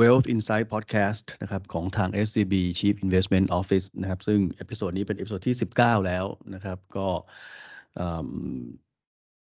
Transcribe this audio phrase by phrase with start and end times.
[0.00, 6.24] Wealth Insight Podcast นะครับของทาง SCB Chief Investment Office นะครับซึ่ง episode นี้เป็น episode ที่ 19 แล้ว
[6.54, 7.08] นะครับ ก็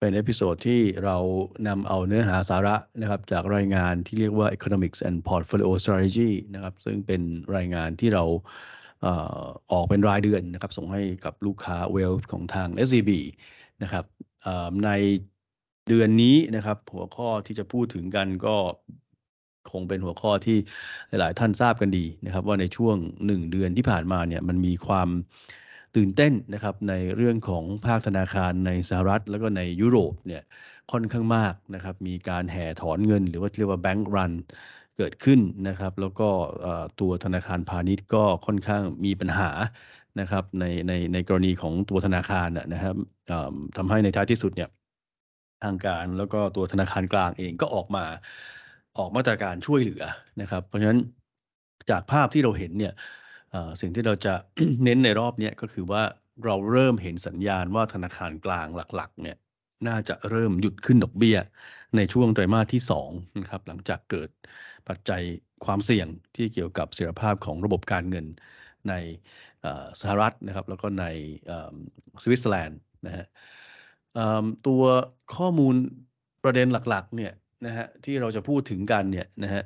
[0.00, 1.16] เป็น episode ที่เรา
[1.68, 7.22] นำเอาเนื้อหาสาระนะครับจากรายงานที่เรียกว่า Economics and Portfolio Strategy นะครับซึ่งเป็น
[7.56, 8.24] รายงานที่เรา
[9.72, 13.10] ออกเป็นรายเดือนนะครับ ส่งให้กับลูกค้า Wealth ของทาง SCB
[13.82, 14.04] นะครับ
[14.84, 14.90] ใน
[15.88, 18.56] เดือนนี้นะครับ หัวข้อที่จะพูดถึงกันก็
[19.72, 20.58] คงเป็นหัวข้อที่
[21.08, 25.08] หลายๆท่านทราบกันดีนะครับ ว่าในช่วง 1 เดือนที่ผ่านมาเนี่ยมันมีความ
[25.96, 30.42] ตื่นเต้นนะครับในเรื่องของภาคธนาคารในสหรัฐ แล้วก็ในยุโรปเนี่ย
[30.92, 34.32] ค่อนข้างมากนะครับ มีการแห่ถอนเงิน หรือว่าเรียกว่าแบงก์รัน
[34.96, 36.28] เกิดขึ้นนะครับ แล้วก็
[37.00, 39.50] ตัวธนาคารพาณิชย์ก็ค่อนข้างมีปัญหา
[40.20, 42.96] นะครับในในในกรณีของตัวธนาคารนะครับ
[43.76, 44.70] ทำให้ในท้ายที่สุดเนี่ย
[45.64, 48.04] ทางการแล้วก็ตัวธนาคารกลางเองก็ออกมา
[48.98, 50.02] ออกมาตรการช่วยเหลือ
[50.40, 51.00] นะครับ เพราะฉะนั้น
[51.90, 52.94] จากภาพที่เราเห็นเนี่ย
[53.80, 54.34] สิ่งที่เราจะ
[54.84, 56.02] เน้นในรอบนี้ก็คือว่า
[56.44, 58.66] เราเริ่มเห็นสัญญาณว่าธนาคารกลาง
[58.96, 59.36] หลักๆ เนี่ย
[59.88, 61.38] น่าจะเริ่มหยุดขึ้นดอกเบี้ย
[61.96, 64.30] ในช่วงไตรมาสที่2นะครับหลังจากเกิด
[64.88, 65.22] ปัจจัย
[65.64, 68.26] ความเสี่ยงที่เกี่ยวกับเสถียรภาพของระบบการเงิน
[68.88, 68.94] ใน
[70.00, 71.04] สหรัฐนะครับ แล้วก็ใน
[72.22, 73.26] สวิตเซอร์แลนด์นะฮะ
[74.66, 74.82] ตัว
[75.36, 75.74] ข้อมูล
[76.44, 77.32] ประเด็นหลักๆเนี่ย
[77.66, 79.62] นะฮะที่เราจะพูดถึงกันเนี่ยนะฮะ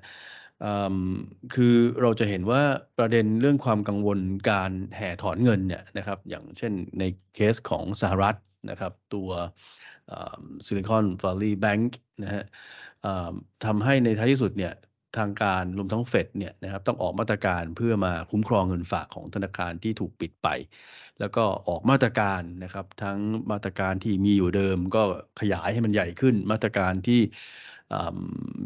[1.55, 2.63] คือเราจะเห็นว่า
[2.99, 4.19] ประเด็นเรื่องความกังวล
[4.51, 8.37] การแห่ถอนเงินเนี่ยนะครับอย่างเช่นในเคสของสหรัฐ
[8.71, 9.29] นะครับตัว
[10.67, 12.45] ซิลิคอนวัลลีย์แบงก์นะฮะ
[13.65, 14.73] ทำให้ในท้ายที่สุดเนี่ย
[15.19, 20.49] ทางการรวมทั้งเฟดเนี่ยนะครับต้องออกมาตรการเพื่อมาคุ้มครองเงินฝากของธนาคารที่ถูกปิดไป
[21.21, 23.19] แล้วก็ออกมาตรการนะครับทั้ง
[23.51, 25.03] มาตรการที่มีอยู่เดิมก็
[25.41, 27.21] ขยายให้มันใหญ่ขึ้นมาตรการที่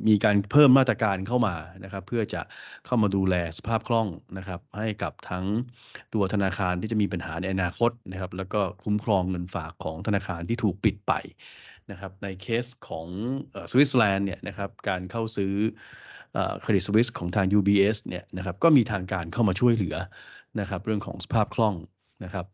[0.08, 2.40] มีการเพิ่มมาตรการเข้ามานะครับ เพื่อจะ
[2.86, 4.08] เข้ามาดูแลสภาพคล่อง
[4.38, 5.44] นะครับ ให้กับทั้ง
[6.14, 11.12] ตัวธนาคารที่จะมีปัญหาในอนาคตนะครับ แล้วก็คุ้มครองเงินฝากของธนาคารที่ถูกปิดไป
[11.90, 13.06] นะครับ ในเคสของ
[13.70, 15.52] สวิตเซอร์แลนด์เนี่ยนะครับการเข้าซื้อ
[16.60, 19.96] เครดิตสวิสของทาง UBS เนี่ยนะครับก็มีทางการเข้ามาช่วยเหลือ
[20.60, 21.74] นะครับเรื่องของสภาพคล่อง
[22.24, 22.46] นะครับ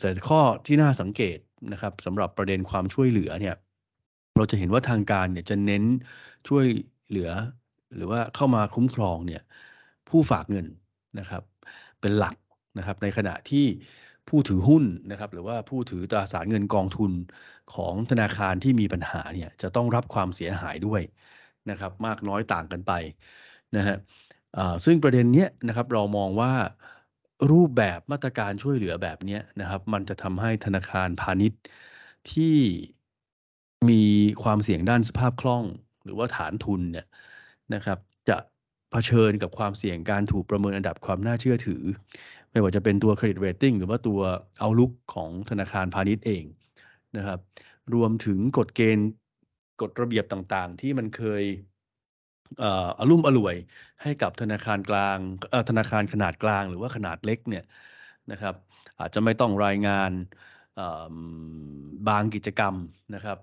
[0.00, 1.38] แต่ข้อที่น่าสังเกต
[1.72, 3.54] นะครับสำหรับประเด็นความช่วยเหลือเนี่ย
[4.36, 5.82] เราจะเห็นว่าทางการเนี่ยจะเน้น
[6.48, 6.66] ช่วย
[7.08, 7.30] เหลือ
[7.96, 9.42] หรือว่าเข้ามาคุ้มครองเนี่ย
[10.08, 10.66] ผู้ฝากเงิน
[11.18, 11.42] นะครับ
[12.00, 12.36] เป็นหลัก
[12.78, 13.66] นะครับในขณะที่
[14.28, 17.12] ผู้ถือหุ้นนะครับหรือว่าผู้ถือตราสารเงินกองทุน
[17.74, 21.02] ของธนาคารที่มีปัญหาเนี่ยจะต้องรับความเสียหายด้วย
[21.70, 22.92] นะครับมากน้อยต่างกันไป
[23.76, 23.96] นะฮะ
[24.84, 26.52] ซึ่งประเด็นเนี้ยนะครับเรามองว่า
[27.50, 31.60] รูปแบบมาตรการช่วยเหลือแบบนี้นะครับมันจะทำให้ธนาคารพาณิชย์
[32.32, 32.56] ที่
[33.90, 34.02] มี
[34.42, 35.64] ความเสี่ยงด้านสภาพคล่อง
[36.04, 37.06] หรือว่าฐานทุนเนี่ย
[37.74, 37.98] นะครับ
[38.28, 38.36] จะ
[38.90, 41.82] เผชิญกับความเสี่ยงการถูกประเมินอันดับความน่าเชื่อถือ
[42.50, 44.20] ไม่ว่าจะเป็นตัว credit rating หรือว่าตัว
[44.60, 46.44] outlook ของธนาคารพาณิชย์เอง
[47.16, 47.38] นะครับ
[47.94, 49.08] รวมถึงกฎเกณฑ์
[49.80, 51.44] กฎระเบียบต่างๆ ที่มันเคย
[52.60, 53.54] อะลุ่มอล่วย
[54.02, 55.18] ให้กับธนาคารกลาง
[55.68, 57.64] ธนาคารขนาดกลางหรือว่าขนาดเล็กเนี่ย
[58.32, 58.54] นะครับ
[59.00, 60.10] อาจจะไม่ต้องรายงาน
[62.08, 62.74] บางกิจกรรม
[63.14, 63.38] นะครับ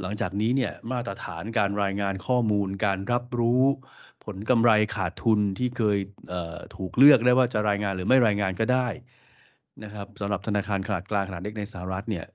[0.00, 3.62] หลังจากนี้เนี่ยมาตรฐานการรายงานข้อมูล การรับรู้
[4.24, 5.98] ผลกำไรขาดทุนที่เคย
[6.76, 8.88] ถูกเลือกได้ว่าจะรายงานหรือไม่รายงานก็ได้
[9.84, 12.26] นะครับสำหรับธนาคารขนาดกลางขนาดเล็กในสหรัฐเนี่ย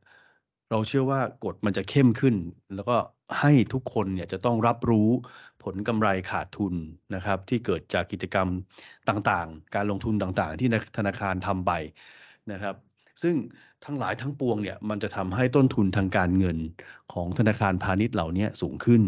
[0.69, 2.35] เราเชื่อว่ากฎมันจะเข้มขึ้น
[2.75, 2.97] แล้วก็
[3.39, 5.09] ให้ทุกคนเนี่ยจะต้องรับรู้
[5.63, 6.73] ผลกำไรขาดทุน
[7.15, 8.47] นะครับที่เกิดจากกิจกรรม
[9.09, 11.71] ต่างๆ การลงทุนต่างๆ ที่ธนาคารทำไป
[12.51, 12.75] นะครับ
[13.23, 13.35] ซึ่ง
[13.85, 16.57] ทั้งหลายทั้งปวงเนี่ยมันจะทำให้ต้นทุนทางการเงิน
[17.13, 19.01] ของธนาคารพาณิชย์เหล่านี้สูงขึ้น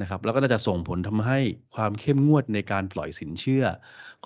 [0.00, 1.38] นะครับแล้วก็น่าจะส่งผลทำให้
[1.74, 3.64] ความเข้มงวดในการปล่อยสินเชื่อ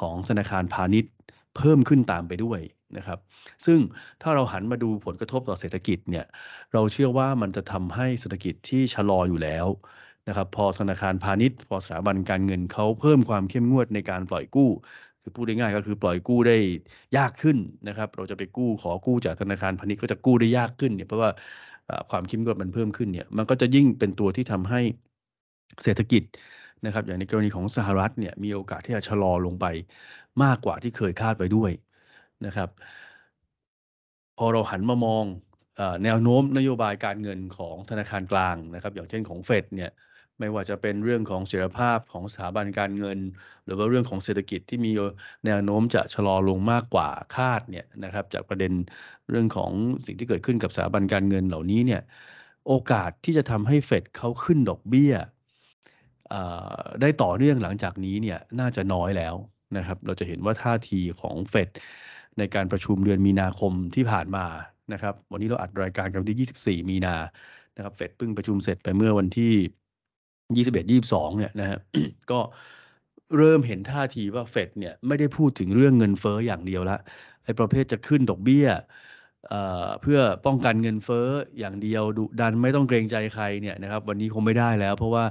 [0.01, 1.13] ของธนาคารพาณิชย์
[1.57, 2.61] เพิ่มขึ้นตามไปด้วย
[2.97, 3.19] นะครับ
[3.67, 3.79] ซึ่ง
[4.23, 6.25] ถ้าเราหันมาดูผลกระทบต่อเศรษฐกิจเนี่ย
[6.73, 9.67] เราเชื่อว่ามันจะทำให้เศรษฐกิจที่ชะลออยู่แล้ว
[10.29, 14.71] นะครับพอธนาคารพาณิชย์ พอสถาบันการเงินเขาเพิ่มความเข้มงวดในการปล่อยกู้
[15.25, 16.57] คือพูดได้ง่ายก็คือปล่อยกู้ได้
[17.17, 17.57] ยากขึ้น
[17.89, 21.31] นะครับ เราจะไปกู้ขอกู้จากธนาคารพาณิชย์ก็จะกู้ได้ยากขึ้นเนี่ยเพราะว่า
[22.11, 24.81] ความเข้มงวดมันเพิ่มขึ้นเนี่ยมันก็จะยิ่งเป็นตัวที่ทำให้
[25.83, 26.23] เศรษฐกิจ
[26.87, 29.67] นะครับ อย่างในกรณีของสหรัฐเนี่ยมีโอกาสที่จะชะลอลงไป
[30.43, 31.71] มากกว่าที่เคยคาดไว้ด้วย
[32.47, 32.69] นะครับ
[34.39, 35.25] พอเราหันมามอง
[36.05, 39.91] แนวโน้มนโยบายการเงินของธนาคารกลางนะครับ อย่างเช่นของเฟดเนี่ย
[40.39, 43.19] ไม่ว่าจะเป็นเรื่องของเสถียรภาพของสถาบันการเงิน
[43.65, 44.93] หรือว่าเรื่องของเศรษฐกิจที่มี
[45.47, 48.73] แนวโน้มจะชะลอลงมากกว่าคาดเนี่ยนะครับจากประเด็น
[49.31, 49.71] เรื่องของ
[50.07, 52.03] สิ่งที่เกิดขึ้นกับสถาบันการเงินเหล่านี้เนี่ย
[52.67, 55.15] โอกาสที่จะทำให้เฟดเขาขึ้นดอกเบี้ย
[57.01, 59.35] ได้ต่อเนื่องหลังจากนี้เนี่ยน่าจะน้อยแล้ว
[59.77, 61.69] นะครับเราจะเห็นว่าท่าทีของเฟด
[62.39, 64.47] ในการประชุมเดือนมีนาคมที่ผ่านมา
[64.93, 67.17] นะครับวันนี้เราอัดรายการกันที่ 24 มีนา
[67.77, 69.53] นะครับเฟดเพิ่งประชุมเสร็จไปเมื่อวันที่
[70.51, 71.79] 21 22เอ็ดยี่บสองเนี่ยนะฮะ
[72.31, 72.41] ก็
[73.37, 76.99] เริ่มเห็นท่าทีว่าเฟดเนี่ยไม่ได้พูดถึงเรื่องเงินเฟ้ออย่างเดียวละ
[77.45, 78.67] ไอ้ประเภทจะขึ้นดอกเบี้ย
[80.03, 81.27] เพื่อป้องกันเงินเฟ้อ
[81.59, 85.25] อย่างเดียวดุดันไม่ต้องเกรงใจใครเนี่ยนะครับวันนี้คงไม่ได้แล้ว เพราะว่า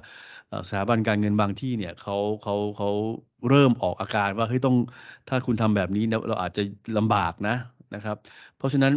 [0.69, 2.89] สถาบันการเงินบางที่เนี่ยเขาเขาเขา
[3.49, 4.75] เริ่มออกอาการว่าเฮ้ยต้อง
[5.29, 6.61] ถ้าคุณทำแบบนี้เราอาจจะ
[6.97, 7.55] ลำบากนะ
[7.95, 8.17] นะครับ
[8.57, 8.93] เพราะฉะนั้น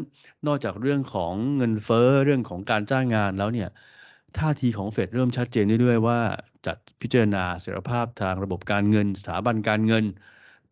[0.47, 3.69] นอกจากเรื่องของเงินเฟ้อเรื่องของการจ้างงานแล้วเนี่ย
[4.41, 6.19] ท่าทีของเฟดเริ่มชัดเจนด้วยว่า
[6.67, 10.05] จะพิจารณาเสถียรภาพทางระบบการเงิน สถาบันการเงิน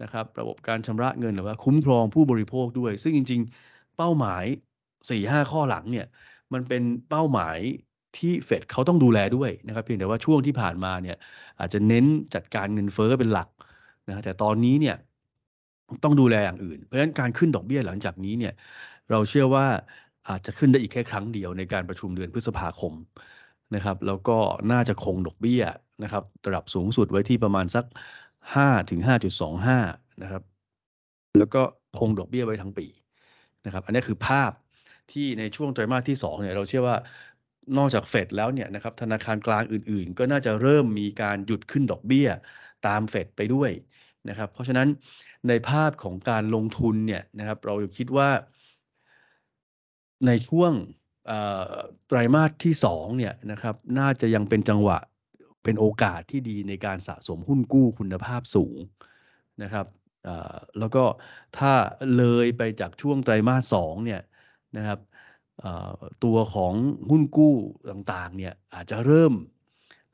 [0.02, 4.44] นะครับระบบการชำระเงินหรือว่าคุ้มครองผู้บริโภคด้วย ซึ่งจริง ๆ เป้าหมาย
[4.98, 6.06] 4-5 ข้อหลังเนี่ย
[6.52, 7.58] มันเป็นเป้าหมาย
[8.16, 11.16] ที่เฟดเขาต้องดูแลด้วยนะครับเพียงแต่ว่าช่วงที่ผ่านมาเนี่ย
[11.60, 13.48] อาจจะเน้นจัดการเงินเฟ้อเป็นหลัก
[14.08, 14.96] นะแต่ตอนนี้เนี่ย
[16.04, 18.54] ต้องดูแลอย่างอื่น เพราะฉะนั้นการขึ้นดอกเบี้ยหลังจากนี้เนี่ย
[19.10, 19.66] เราเชื่อว่า
[20.28, 22.92] อาจจะขึ้นได้อีกแค่ครั้งเดียวในการประชุมเดือนพฤษภาคม
[23.74, 24.38] นะครับแล้วก็
[24.72, 25.62] น่าจะคงดอกเบี้ย
[26.02, 27.84] นะครับระดับสูงสุดไว้ที่ประมาณสัก
[28.36, 29.00] 5 ถึง
[29.60, 30.42] 5.25 นะครับ
[31.38, 31.62] แล้วก็
[31.98, 32.86] คงดอกเบี้ยไว้ทั้งปี
[33.66, 34.52] นะครับ อันนี้คือภาพ
[35.12, 36.96] ที่ในช่วงไตรมาสที่2เนี่ยเราเชื่อว่า
[37.78, 42.28] นอกจากเฟดแล้วเนี่ยนะครับธนาคารกลางอื่นๆ ก็น่าจะเริ่มมีการหยุดขึ้นดอกเบี้ย
[42.86, 43.70] ตามเฟดไปด้วย
[44.28, 44.88] นะครับ เพราะฉะนั้น
[45.48, 48.30] ในภาพของการลงทุนเนี่ยนะครับ เราคิดว่า
[50.26, 50.72] ในช่วง
[52.06, 54.98] ไตรมาสที่2เนี่ยนะครับน่าจะยังเป็นจังหวะ
[55.64, 58.78] เป็นโอกาสที่ดีในการสะสมหุ้นกู้คุณภาพสูง
[59.62, 59.86] นะครับ
[60.78, 61.04] แล้วก็
[61.58, 61.72] ถ้า
[62.16, 64.20] เลยไปจากช่วงไตรมาส2เนี่ย
[64.76, 64.98] นะครับ
[66.24, 66.72] ตัวของ
[67.10, 67.54] หุ้นกู้
[67.90, 69.32] ต่างๆเนี่ยอาจจะเริ่ม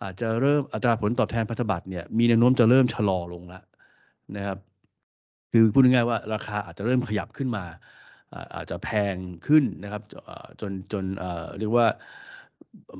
[0.02, 3.62] อาจจะเริ่มอัตราผลตอบแทนพันธบัตรเนี่ยมีแนวโน้มจะเริ่มชะลอลงแล้ว
[4.36, 4.58] นะครับ
[5.52, 7.64] คือพูดง่ายๆว่าราคาอาจจะเริ่มขยับขึ้นมา
[8.54, 9.16] อาจจะแพง
[9.46, 10.02] ขึ้นนะครับ
[10.60, 11.04] จนจน
[11.58, 11.86] เรียกว่า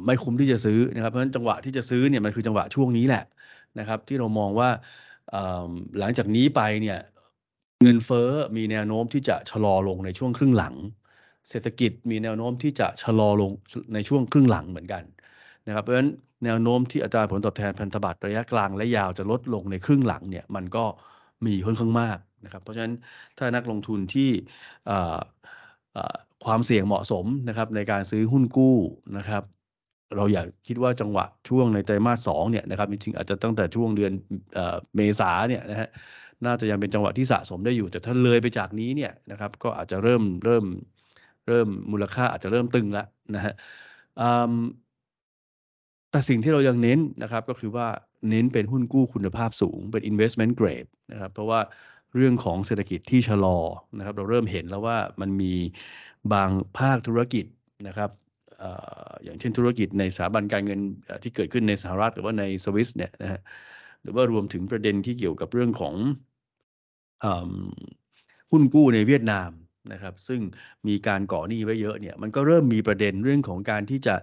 [0.04, 3.24] ไม่คุ้มที่จะซื้อนะครับเพราะฉะนั้นจังหวะที่จะซื้อเนี่ยมันคือจังหวะช่วงนี้แหละ
[3.78, 4.70] นะครับ ที่เรามองว่า
[5.98, 6.98] หลังจากนี้ไปเนี่ย
[7.82, 10.74] เงินเฟ้อมีแนวโน้มที่จะชะลอลงในช่วงครึ่งหลัง
[11.48, 13.52] เศรษฐกิจมีแนวโน้มที่จะชะลอลง
[13.94, 15.04] ในช่วงครึ่งหลังเหมือนกัน
[15.66, 16.10] นะครับเพราะฉะนั้น
[16.44, 20.84] แนวโน้มที่อัตราผลตอบแทนพันธบัตรระยะกลางและยาวจะลดลงในครึ่งหลังเนี่ยมันก็
[21.46, 22.94] มีค่อนข้างมาก นะครับเพราะฉะนั้น
[23.38, 24.30] ถ้านักลงทุนที่
[26.44, 28.76] ความเสี่ยงเหมาะสมนะครับในการซื้อหุ้นกู้
[29.18, 29.42] นะครับ
[30.16, 34.12] เราอยากคิดว่าจังหวะช่วงในไตรมาสสองเนี่ยนะครับจริงๆอาจจะตั้งแต่ช่วงเดือน
[34.96, 35.88] เมษาเนี่ยนะฮะ
[36.46, 40.64] น่าจะยังเป็นจังหวะที่สะสมได้อยู่ แต่ถ้าเลยไปจากนี้เนี่ยนะครับก็อาจจะเริ่มเริ่ม
[41.48, 43.54] เริ่มมูลค่าอาจจะเริ่มตึงแล้วนะฮะ
[46.10, 47.86] แต่สิ่งที่เรายังเน้นนะครับก็คือว่า
[48.30, 51.60] เน้นเป็นหุ้นกู้คุณภาพสูงเป็น investment grade นะครับเพราะว่า
[52.16, 53.58] เรื่องของเศรษฐกิจที่ชะลอ
[53.98, 55.54] นะครับ เราเริ่มเห็นแล้วว่ามันมี
[56.32, 57.44] บางภาคธุรกิจ
[57.88, 58.10] นะครับ
[59.24, 60.80] อย่างเช่นธุรกิจในสถาบันการเงิน
[61.22, 63.40] ที่เกิดขึ้นในสหรัฐหรือว่าในสวิสเนี่ยนะฮะ
[64.02, 65.94] หรือว่ารวมถึงประเด็นที่เกี่ยวกับเรื่องของ
[68.50, 69.50] หุ้นกู้ในเวียดนาม
[69.92, 70.40] นะครับ ซึ่ง
[70.88, 74.16] มีการก่อหนี้ไว้เยอะเนี่ยมันก็เริ่มมีประเด็นเรื่องของการที่จะ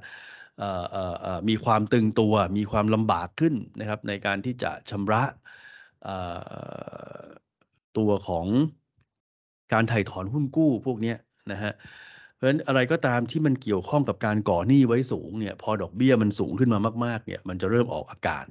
[1.50, 5.24] มีความตึงตัว มีความลำบากขึ้นนะครับ ในการที่จะชำระ
[7.98, 8.46] ตัวของ
[9.74, 11.14] การถ่ายถอนหุ้นกู้พวกนี้
[11.52, 11.74] นะฮะ
[12.36, 18.46] เพราะฉะนั้นอะไรก็ตามที่มันเกี่ยวข้องกับการก่อหนี้ไว้สูงเนี่ยพอดอกเบี้ยมันสูงขึ้นมามากๆเนี่ยมันจะเริ่มออกอาการ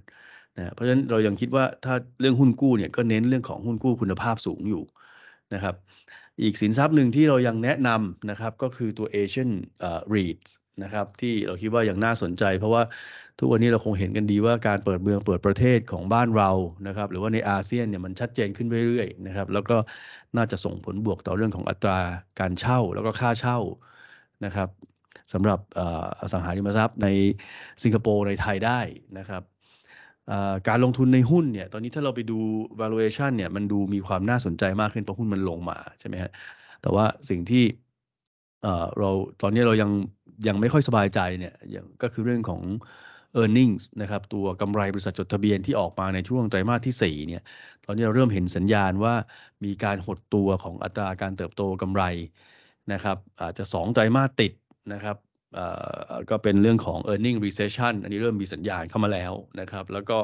[0.57, 4.83] นะเพราะฉะนั้นเรายังคิดว่าถ้าเรื่องหุ้นกู้เนี่ยก็เน้นเรื่องของหุ้นกู้คุณภาพสูงอยู่
[5.55, 5.75] นะครับ
[6.43, 9.51] อีกสินทรัพย์หนึ่งที่เรายังแนะนำนะครับก็คือตัว Asian
[10.15, 10.51] REITs
[10.83, 12.83] นะครับ ที่เราคิดว่ายังน่าสนใจ เพราะว่า
[13.39, 16.51] ทุกวันนี้เราคงเห็นกันดีว่าการเปิดเมืองเปิดประเทศของบ้านเรา
[16.87, 19.77] นะครับ หรือว่าในอาเซียนเนี่ยมันชัดเจนขึ้นเรื่อยๆนะครับ แล้วก็
[20.37, 21.99] น่าจะส่งผลบวกต่อเรื่องของอัตรา
[22.41, 23.59] การเช่า แล้วก็ค่าเช่า
[24.45, 24.69] นะครับ
[25.33, 25.61] สำหรับ
[26.21, 27.09] อสังหาริมทรัพย์ใน
[27.83, 28.81] สิงคโปร์ในไทยได้
[29.19, 29.43] นะครับ
[30.69, 32.39] การลงทุนในหุ้นเนี่ยตอนนี้ถ้าเราไปดู
[32.81, 36.31] valuation เนี่ยมันดูมีความน่าสนใจมากขึ้นเพราะหุ้นมันลงมาใช่ไหมฮะ
[36.83, 37.65] แต่ว่าสิ่งที่
[38.99, 39.11] เรา
[39.43, 39.91] ตอนนี้เรายัง
[40.49, 42.63] ยังไม่ค่อยสบายใจเนี่ยอย่างก็คือเรื่องของ
[43.41, 47.43] e a r n i n g นะครับตัวกำไรบริษัทจดทะเบียนที่ออกมาในช่วงไตรมาสที่ 4 เนี่ย
[47.85, 49.15] ตอนนี้เราเริ่มเห็นสัญญาณว่า
[49.65, 52.03] มีการหดตัวของอัตราการเติบโตกำไร
[52.93, 54.53] นะครับอาจจะ 2 ไตรมาสติด
[54.93, 55.17] นะครับ
[56.31, 60.19] ก็เป็นเรื่องของ e a r n i n g recession อันนี้เริ่มมีสัญญาณเข้ามาแล้วนะครับ แล้วก็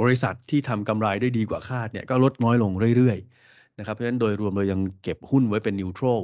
[0.00, 3.49] บริษัทที่ทำกำไรได้ดีกว่าคาดเนี่ยก็ลดน้อยลงเรื่อยๆ
[3.80, 6.20] นะครับเพราะฉะนั้นโดยรวมเรายังเก็บหุ้นไว้เป็นนิวทรัล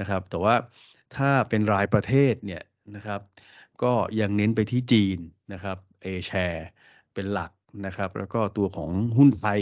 [0.00, 0.54] นะครับแต่ว่า
[1.16, 2.62] ถ้าเป็นรายประเทศเนี่ย
[2.96, 3.20] นะครับ
[3.82, 5.18] ก็ยังเน้นไปที่จีน
[5.52, 6.62] นะครับ A share
[7.14, 7.52] เป็นหลัก
[7.86, 9.60] นะครับแล้วก็ตัวของหุ้นไทย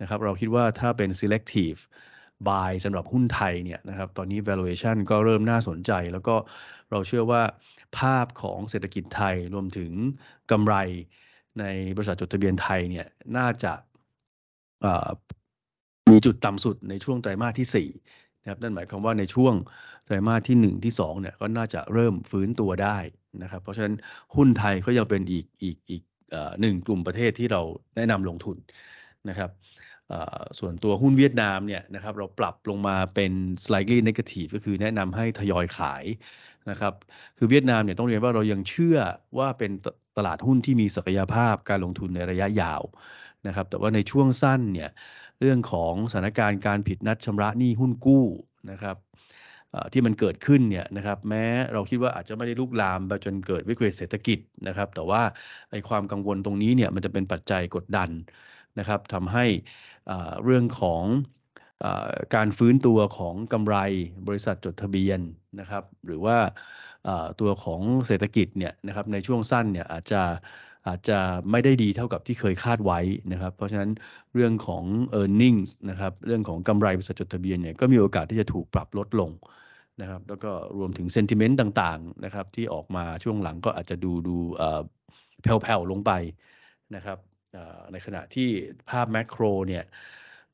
[0.00, 1.80] นะครับเราคิดว่าถ้าเป็น selective
[2.48, 6.34] buy สำหรับหุ้นไทยเนี่ยนะครับตอนนี้ valuation ก็เริ่มน่าสนใจ แล้วก็
[6.90, 7.42] เราเชื่อว่า
[7.98, 9.90] ภาพของเศรษฐกิจไทยรวมถึง
[10.50, 10.74] กำไร
[11.60, 11.64] ใน
[11.96, 13.06] บริษัทจดทะเบียนไทยเนี่ย
[13.36, 13.72] น่าจะ
[16.12, 19.54] มีจุดต่ำสุดในช่วงไตรมาสที่4นะครับนั่นหมายความว่าในช่วง
[20.04, 22.98] ไตรมาสที่ 1 ที่2เนี่ยก็น่าจะเริ่มฟื้นตัวได้
[23.42, 23.94] นะครับ เพราะฉะนั้น
[24.36, 26.02] หุ้นไทยก็ยังเป็นอีกอีกอีก
[26.60, 27.60] หนึ่งกลุ่มประเทศที่เรา
[27.96, 28.56] แนะนำลงทุน
[29.28, 29.50] นะครับ
[30.58, 33.32] ส่วนตัวหุ้นเวียดนามเนี่ยนะครับเราปรับลงมาเป็น
[33.64, 36.04] slightly negative ก็คือแนะนำให้ทยอยขาย
[36.70, 36.94] นะครับ
[37.38, 38.98] คือเวียดนามเนี่ยต้องเรียนว่าเรายังเชื่อ
[39.38, 39.72] ว่าเป็น
[40.16, 42.82] ตลาดหุ้นที่มีศักยภาพการลงทุนในระยะยาว
[43.46, 44.90] นะครับแต่ว่าในช่วงสั้นเนี่ย
[45.40, 48.24] เรื่องของสถานการณ์การผิดนัดชำระหนี้หุ้นกู้
[48.70, 48.96] นะครับ
[49.92, 55.22] ที่มันเกิดขึ้นเนี่ยนะครับแม้เราคิดว่าอาจจะไม่ได้ลุกลามไปจนเกิดวิกฤตเศรษฐกิจนะครับ แต่ว่า
[55.70, 58.10] ไอ้ความกังวลตรงนี้เนี่ยมันจะเป็นปัจจัยกดดัน
[58.78, 59.46] นะครับทำให้
[60.44, 61.02] เรื่องของ
[62.34, 63.76] การฟื้นตัวของกำไร
[64.26, 65.20] บริษัทจดทะเบียน
[65.60, 66.38] นะครับ หรือว่า
[67.40, 70.22] ตัวของเศรษฐกิจเนี่ยนะครับในช่วงสั้นเนี่ยอาจจะ
[70.86, 71.18] อาจจะ
[71.50, 73.00] ไม่ได้ดีเท่ากับที่เคยคาดไว้
[73.32, 73.90] นะครับ เพราะฉะนั้น
[74.34, 74.84] เรื่องของ
[75.20, 75.58] e a r n i n g
[75.90, 79.30] นะครับเรื่องของกำไรบริษัทจดทะเบียนเนี่ยก็มีโอกาสที่จะถูกปรับลดลง
[80.00, 84.36] นะครับแล้วก็รวมถึง sentiment ต่างๆนะครับที่ออกมาช่วงหลังก็อาจจะดูดู
[85.42, 86.12] แผ่วๆลงไป
[86.96, 87.18] นะครับ
[87.92, 88.48] ในขณะที่
[88.90, 89.84] ภาพ macro เนี่ย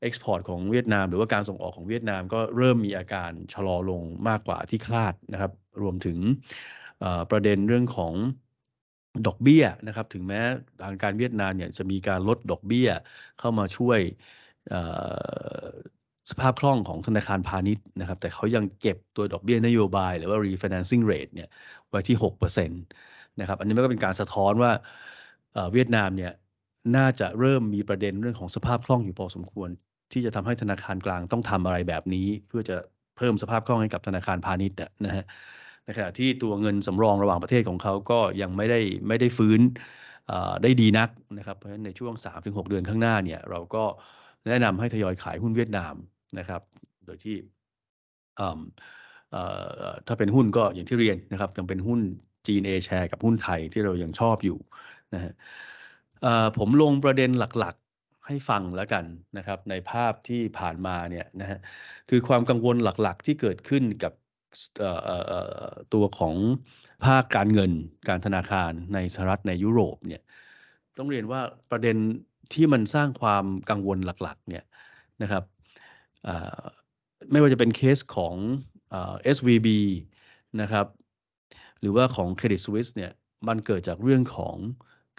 [0.01, 5.51] export ของเวียดนาม หรือว่าการส่งออกของเวียดนามก็เริ่มมีอาการชะลอลงมากกว่าที่คาดนะครับ
[5.81, 6.17] รวมถึง
[7.31, 8.13] ประเด็นเรื่องของ
[9.27, 10.41] ดอกเบี้ยนะครับ ถึงแม้
[10.83, 12.89] ทางการเวียดนามเนี่ยจะมีการลดดอกเบี้ย
[13.39, 13.99] เข้ามาช่วย
[16.31, 21.49] สภาพคล่องของธนาคารพาณิชย์นะครับ แต่เขายังเก็บตัวดอกเบี้ยนโยบาย หรือว่า refinancing rate เนี่ย
[21.89, 24.71] ไว้ที่6%นะครับ อันนี้ก็เป็นการสะท้อนว่า
[25.73, 26.31] เวียดนามเนี่ย
[26.97, 29.69] น่าจะเริ่มมีประเด็นเรื่องของสภาพคล่องอยู่พอสมควร
[30.11, 32.75] ที่จะทำให้ธนาคารกลางต้องทำอะไรแบบนี้ เพื่อจะ
[33.17, 35.25] เพิ่มสภาพคล่องให้กับธนาคารพาณิชย์นะฮะ
[35.85, 39.61] ในขณะที่ตัวเงินสำรองระหว่างประเทศของเขาก็ยังไม่ได้ไม่ได้ฟื้น
[40.63, 43.83] ได้ดีนักนะครับเพราะฉะนั้นในช่วง 3-6 เดือนข้างหน้าเนี่ยเราก็
[44.47, 45.95] แนะนำให้ทยอยขายหุ้นเวียดนาม
[46.39, 46.61] นะครับ
[47.05, 47.35] โดยที่
[50.07, 51.99] ถ้าเป็นหุ้นก็อย่างที่เรียนนะครับยังเป็นหุ้น
[52.47, 54.57] จีนเอแชร์กับหุ้นไทยที่เรายังชอบอยู่
[55.13, 55.33] นะฮะ
[56.57, 59.05] ผมลงประเด็นหลักๆให้ฟังแล้วกัน
[59.37, 61.59] นะครับในภาพที่ผ่านมาเนี่ยนะฮะ
[62.09, 64.13] คือความกังวลหลักๆที่เกิดขึ้นกับ
[65.93, 66.35] ตัวของ
[67.05, 67.71] ภาคการเงิน
[68.07, 70.21] การธนาคารในสหรัฐในยุโรปเนี่ย
[70.97, 71.97] ต้องเรียนว่าประเด็น
[72.53, 74.63] ที่มันสร้างความกังวลหลักๆเนี่ย
[75.21, 75.43] นะครับ
[77.31, 78.35] ไม่ว่าจะเป็นเคสของ
[79.35, 79.67] SVB
[80.61, 80.87] นะครับ
[81.79, 83.11] หรือว่าของ Credit Suisse เนี่ย
[83.47, 84.55] มันเกิดจากเรื่องของ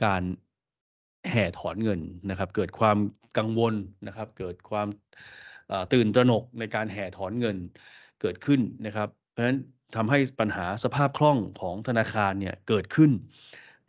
[0.04, 0.22] การ
[1.30, 2.00] แห่ถอนเงิน
[2.30, 2.98] นะครับ เกิดความ
[3.38, 3.74] กังวล
[4.06, 4.88] นะครับ เกิดความ
[5.92, 7.56] ตื่นตระหนกในการแห่ถอนเงิน
[8.20, 9.60] เกิดขึ้นนะครับ เพราะฉะนั้น
[9.96, 13.10] ทำให้ปัญหาสภาพคล่องของธนาคารเนี่ยเกิดขึ้น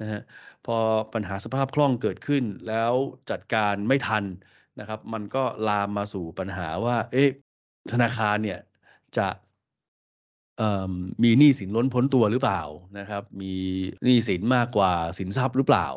[0.01, 0.21] นะฮะ
[0.65, 0.77] พอ
[1.13, 2.93] ปัญหาสภาพคล่องเกิดขึ้น แล้ว
[3.29, 4.23] จัดการไม่ทัน
[4.79, 7.29] นะครับ มันก็ลามมาสู่ปัญหาว่า เอ๊ะ
[7.91, 8.59] ธนาคารเนี่ย
[9.17, 9.27] จะ
[11.23, 12.61] มีหนี้สินล้นพ้นตัวหรือเปล่า
[12.99, 13.53] นะครับ มี
[14.03, 15.87] หนี้สินมากกว่าสินทรัพย์หรือเปล่า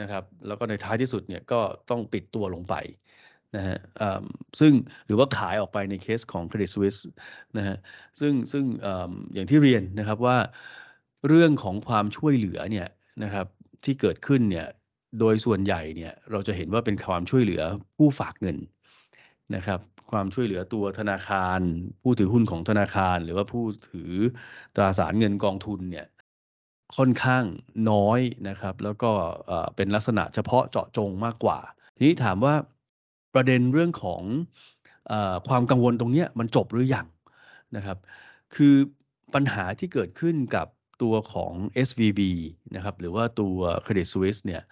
[0.00, 2.74] นะครับ แล้วก็ในท้ายที่สุดเนี่ยก็ต้องปิดตัวลงไป
[3.56, 3.78] นะฮะ
[4.60, 4.72] ซึ่ง
[5.06, 7.00] หรือว่าขายออกไปในเคสของ Credit Suisse
[7.56, 7.76] นะฮะ
[8.20, 8.88] ซึ่งซึ่งอ
[9.34, 10.38] อย่างที่เรียนนะครับว่า
[11.28, 12.88] เรื่องของความช่วยเหลือเนี่ย
[13.24, 13.46] นะครับ
[13.84, 14.66] ที่เกิดขึ้นเนี่ย
[15.20, 17.62] โดยส่วนใหญ่เนี่ยเราจะเห็นว่าเป็นความช่วยเหลือ
[17.96, 18.56] ผู้ฝากเงิน
[19.54, 21.60] นะครับความช่วยเหลือตัวธนาคาร
[22.02, 24.12] ผู้ถือหุ้นของธนาคาร หรือว่าผู้ถือ
[24.76, 26.06] ตราสารเงินกองทุนเนี่ย
[26.96, 27.44] ค่อนข้าง
[27.90, 29.10] น้อยนะครับ แล้วก็
[29.76, 31.58] เป็นลักษณะเฉพาะเจาะจงมากกว่า
[31.96, 32.54] ทีนี้ถามว่า
[33.36, 34.22] ประเด็นเรื่องของ
[35.10, 35.12] อ
[35.48, 37.06] ความกังวลตรงนี้มันจบหรืออยัง
[37.76, 37.98] นะครับ
[38.54, 38.74] คือ
[39.34, 40.66] ปัญหาที่เกิดขึ้นกับ
[41.02, 41.52] ตัวของ
[41.86, 42.20] SVB
[42.76, 44.62] นะครับหรือว่าตัว Credit Suisse เนี่ย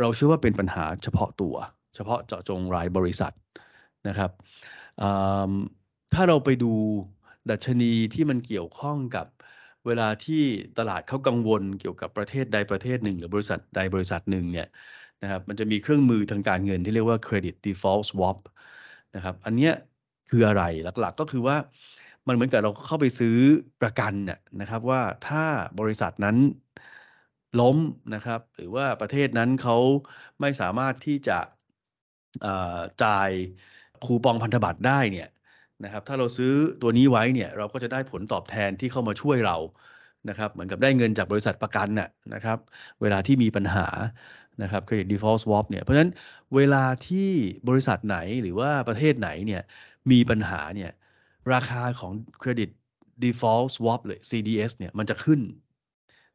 [0.00, 1.54] เราเชื่อว่าเป็นปัญหาเฉพาะตัว
[1.94, 3.34] เฉพาะเจาะจงรายบริษัท
[4.08, 4.30] นะครับ
[6.14, 6.72] ถ้าเราไปดู
[7.50, 9.26] ดัชนีที่มันเกี่ยวข้องกับ
[9.86, 10.42] เวลาที่
[10.78, 14.68] ตลาดเขากังวลเกี่ยวกับประเทศใดประเทศหนึ่ง หรือบริษัทใดบริษัทหนึ่งเนี่ย
[15.22, 18.38] นะครับมันจะมีเครื่องมือทางการเงินที่เรียกว่า credit default swap
[19.14, 19.70] นะครับอันนี้
[20.30, 20.62] คืออะไร
[21.00, 21.56] หลักๆก็คือว่า
[22.26, 23.36] มันเหมือนกับเราเข้าไปซื้อ
[23.82, 25.44] ประกันน่ยนะครับว่าถ้า
[25.80, 26.36] บริษัทนั้น
[27.60, 27.76] ล้ม
[28.14, 29.76] นะครับ หรือว่าประเทศนั้นเขา
[30.40, 31.38] ไม่สามารถที่จะ
[33.04, 33.30] จ่าย
[34.04, 35.28] คูปองพันธบัตรได้เนี่ย
[35.82, 36.52] นะครับถ้าเราซื้อ
[36.82, 39.56] ตัวนี้ไว้เนี่ยเราก็จะได้ผลตอบแทนที่เข้ามาช่วยเรา
[40.28, 42.58] นะครับเหมือนกับได้เงินจากบริษัทประกันน่ะนะครับ
[43.00, 43.86] เวลาที่มีปัญหา
[44.62, 46.12] นะครับ credit default swap เนี่ยเพราะฉะนั้น
[46.56, 47.30] เวลาที่
[47.68, 49.62] บริษัทไหนหรือว่าประเทศไหนเนี่ย
[50.10, 50.90] มีปัญหาเนี่ย
[51.52, 52.12] ราคาของ
[52.42, 52.70] credit
[53.24, 55.40] default swap เลย CDS เนี่ยมันจะขึ้น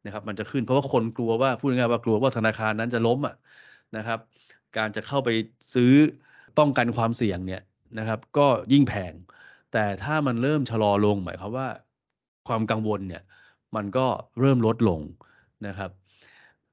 [0.04, 3.34] นะครับมันจะขึ้นเพราะว่าคนกลัวว่าพูดง่ายๆว่ากลัวว่าธนาคารนั้นจะล้มอะ
[3.96, 4.18] นะครับ
[4.76, 5.28] การจะเข้าไป
[5.74, 5.92] ซื้อ
[6.58, 7.60] ป้องกันความเสี่ยงเนี่ย
[7.98, 9.12] นะครับ ก็ยิ่งแพง
[9.72, 11.68] แต่ถ้ามันเริ่มชะลอลงหมายความว่า
[12.48, 13.22] ความกังวลเนี่ย
[13.76, 14.06] มันก็
[14.40, 15.00] เริ่มลดลง
[15.66, 15.90] นะครับ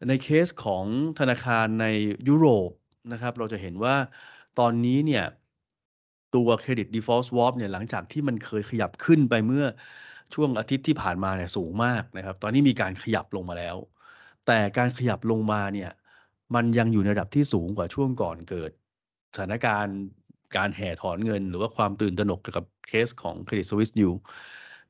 [0.08, 0.86] ในเคสของ
[1.20, 1.86] ธนาคารใน
[2.28, 2.70] ยุโรป
[3.12, 3.96] นะครับ เราจะเห็นว่า
[4.60, 5.26] ตอนนี้เนี่ย
[6.36, 9.66] ตัวเครดิต default swap เนี่ยหลังจากที่มันเคยขยับขึ้นไปเมื่อ
[10.34, 13.76] ช่วงอาทิตย์ที่ผ่านมาเนี่ยสูงมากนะครับ ตอนนี้มีการขยับลงมาแล้ว
[14.48, 15.92] แต่การขยับลงมาเนี่ย
[16.56, 18.72] มันยังอยู่ในระดับที่สูงกว่าช่วงก่อนเกิด
[19.36, 19.98] สถานการณ์
[20.56, 24.14] การแห่ถอนเงิน หรือว่าความตื่นตระหนกเกี่ยวกับเคสของเครดิตสวิสอยู่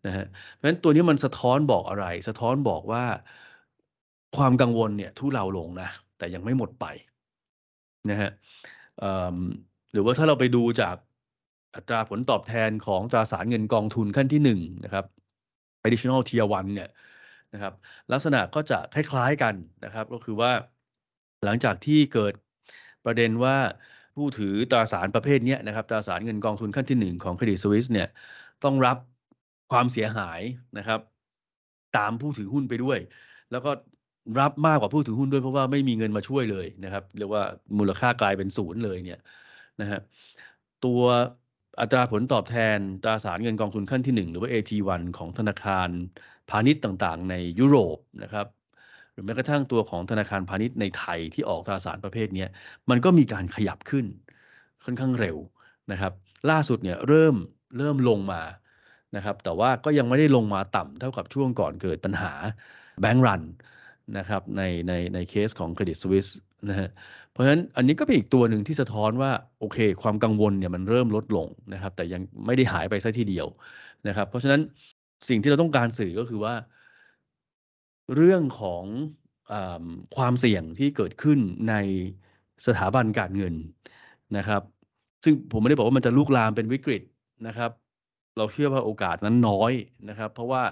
[0.06, 3.04] นะฮะเพราะฉะนั้นตัวนี้มันสะท้อนบอกอะไร สะท้อนบอกว่า
[4.38, 6.86] ความกังวลเนี่ยทุเลาลงนะ แต่ยังไม่หมดไป
[8.10, 8.32] นะฮะ
[9.94, 10.96] หรือว่าถ้าเราไปดูจาก
[11.76, 15.06] อัตราผลตอบแทนของตราสารเงินกองทุนขั้นที่หนึ่งนะครับ
[15.86, 16.90] additional tier 1เนี่ย
[17.54, 17.74] นะครับ
[18.12, 20.52] ลักษณะก็จะคล้ายๆกันนะครับ ก็คือว่า
[21.46, 22.34] หลังจากที่เกิด
[23.06, 23.58] ประเด็นว่า
[24.18, 28.08] ผู้ถือตราสารประเภทนี้นะครับตราสารเงินกองทุนขั้นที่หนึ่งของเครดิตสวิสเนี่ย
[28.64, 28.98] ต้องรับ
[29.72, 30.42] ความเสียหาย
[30.78, 31.00] นะครับ
[31.98, 32.98] ตามผู้ถือหุ้นไปด้วย
[33.52, 33.72] แล้วก็
[34.40, 37.44] รับมากกว่าผู้ถือหุ้นด้วยเพราะว่าไม่มีเงินมาช่วยเลยนะครับเรียกว่า
[37.78, 39.20] มูลค่ากลายเป็นศูนย์เลยเนี่ย
[39.82, 40.00] นะฮะ
[40.86, 41.02] ตัว
[41.80, 45.90] อัตราผลตอบแทนตราสารเงินกองทุนขั้นที่ 1 หรือว่า AT1 ของธนาคาร
[46.50, 48.46] พาณิชย์ต่างๆ ในยุโรปนะครับ
[49.18, 52.46] รือแม้กระทั่งตัวของธนาคารพาณิชย์ในไทยที่ออกตราสารประเภทนี้
[52.90, 54.06] มันก็มีการขยับขึ้น
[54.84, 55.38] ค่อนข้างเร็ว
[55.92, 56.14] นะครับ
[56.50, 57.36] ล่าสุดเนี่ยเริ่ม
[57.78, 58.42] เริ่มลงมา
[59.16, 62.34] นะครับ แต่ว่าก็ยังไม่ได้ลงมาต่ำเท่ากับช่วงก่อนเกิดปัญหา
[63.02, 63.44] แบงก์รัน
[64.18, 66.28] นะครับในในในเคสของเครดิตสวิส
[66.70, 66.90] นะฮะ
[67.32, 73.48] เพราะฉะนั้นอันนี้ก็เป็นอีกตัวหนึ่งที่สะท้อนว่าโอเค ความกังวลเนี่ยมันเริ่มลดลงนะครับ แต่ยังไม่ได้หายไปซะทีเดียว
[74.08, 74.62] นะครับ เพราะฉะนั้น
[75.30, 76.54] สิ่งที่เราต้องการสื่อก็คือว่า
[78.16, 78.84] เรื่องของ
[79.52, 79.54] อ
[80.16, 81.40] ความเสี่ยงที่เกิดขึ้น
[81.70, 81.76] ใน
[82.66, 83.56] สถาบันการเงิน
[84.38, 84.62] นะครับ
[85.24, 87.02] ซึ่งผมไม่ได้บอกว่ามันจะลุกลามเป็นวิกฤต
[87.48, 87.72] นะครับ
[88.38, 89.72] เราเชื่อว่าโอกาสนั้นน้อย
[90.10, 90.64] นะครับ เพราะว่า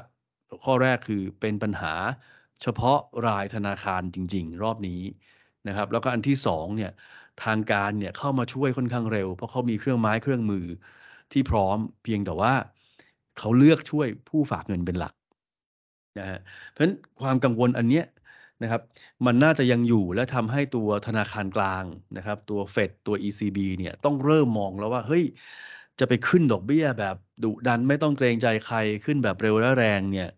[0.63, 1.93] ข้อแรกคือเป็นปัญหา
[2.61, 5.01] เฉพาะรายธนาคารจริง ๆ รอบนี้
[5.67, 6.91] นะครับ แล้วก็อันที่สองเนี่ย
[7.43, 10.65] ทางการเนี่ยเข้ามาช่วยค่อนข้างเร็ว เพราะเขามีเครื่องไม้เครื่องมือ
[11.31, 12.53] ที่พร้อมเพียงแต่ว่า
[13.39, 15.13] เขาเลือกช่วยผู้ฝากเงินเป็นหลัก
[16.17, 16.37] นะฮะ
[16.71, 18.05] เพราะฉะนั้นความกังวลอันเนี้ย
[18.61, 18.81] นะครับ
[19.25, 21.83] มันน่าจะยังอยู่และทำให้ตัวธนาคารกลาง
[22.17, 25.23] นะครับตัวเฟดตัว ECB เนี่ยต้องเริ่มมองแล้วว่าเฮ้ย
[25.99, 30.29] จะไปขึ้นดอกเบี้ยแบบดุดันไม่ต้องเกรงใจใครขึ้นแบบเร็วและแรงเนี่ย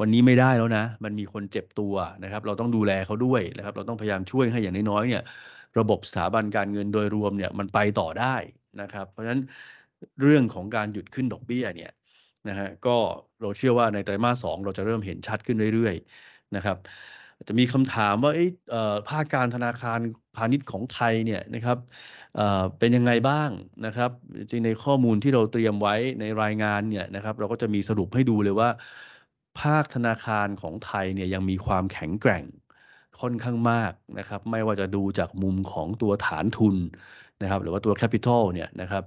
[0.00, 5.22] วันนี้ไม่ได้แล้วนะ มันมีคนเจ็บตัวนะครับ เราต้องดูแลเขาด้วยนะครับ เราต้องพยายามช่วยให้อย่างน้อยๆเนี่ย
[5.78, 8.36] ระบบสถาบันการเงินโดยรวมเนี่ยมันไปต่อได้
[8.80, 9.40] นะครับ เพราะฉะนั้น
[10.22, 11.90] เรื่องของการหยุดขึ้นดอกเบี้ยเนี่ย
[12.48, 12.96] นะฮะก็
[13.40, 16.76] เราเชื่อว่าในไตรมาสสองเราจะเริ่มเห็นชัดขึ้นเรื่อยๆนะครับ
[17.48, 18.32] จะมีคำถามว่า
[19.08, 19.98] ภาคการธนาคาร
[20.36, 21.78] พาณิชย์ของไทยเนี่ยนะครับ
[22.78, 23.50] เป็นยังไงบ้าง
[23.86, 28.68] นะครับจริงในข้อมูลที่เราเตรียมไว้ในรายงานเนี่ยนะครับเราก็จะมีสรุปให้ดูเลยว่า
[29.60, 32.44] ภาคธนาคารของไทยเนี่ยยังมีความแข็งแกร่ง
[33.20, 36.76] ค่อนข้างมากนะครับไม่ว่าจะดูจากมุมของตัวฐานทุน
[37.42, 39.04] นะครับหรือว่าตัวแคปิตอลเนี่ยนะครับ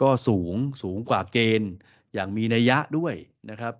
[0.00, 1.72] ก็สูงสูงกว่าเกณฑ์
[2.16, 3.14] อย่างมีนัยยะด้วย
[3.50, 3.74] นะครับ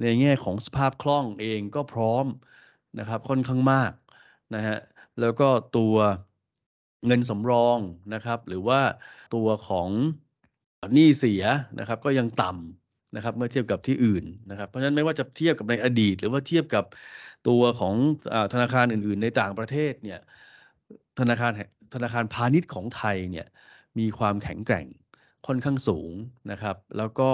[0.00, 2.26] ในแง่ของสภาพคล่องเองก็พร้อม
[2.98, 3.92] นะครับค่อนข้างมาก
[4.54, 4.78] นะฮะ
[5.20, 5.94] แล้วก็ตัว
[7.06, 7.78] เงินสำรอง
[8.14, 8.80] นะครับ หรือว่า
[9.34, 9.88] ตัวของ
[10.94, 11.42] หนี้เสีย
[11.78, 16.84] นะครับ ก็ยังต่ำนะครับ เมื่อเทียบกับที่อื่นนะครับ เพราะฉะนั้นไม่ว่าจะเทียบกับในอดีต หรือว่าเทียบกับ
[17.48, 17.94] ตัวของ
[18.34, 20.20] อธนาคารอื่น ๆ ในต่างประเทศเนี่ย
[21.18, 21.52] ธนาคาร
[21.94, 23.46] ธนาคารพาณิชย์ของไทยเนี่ย
[23.98, 24.86] มีความแข็งแกร่ง
[25.46, 26.12] ค่อนข้างสูง
[26.50, 27.30] นะครับ แล้วก็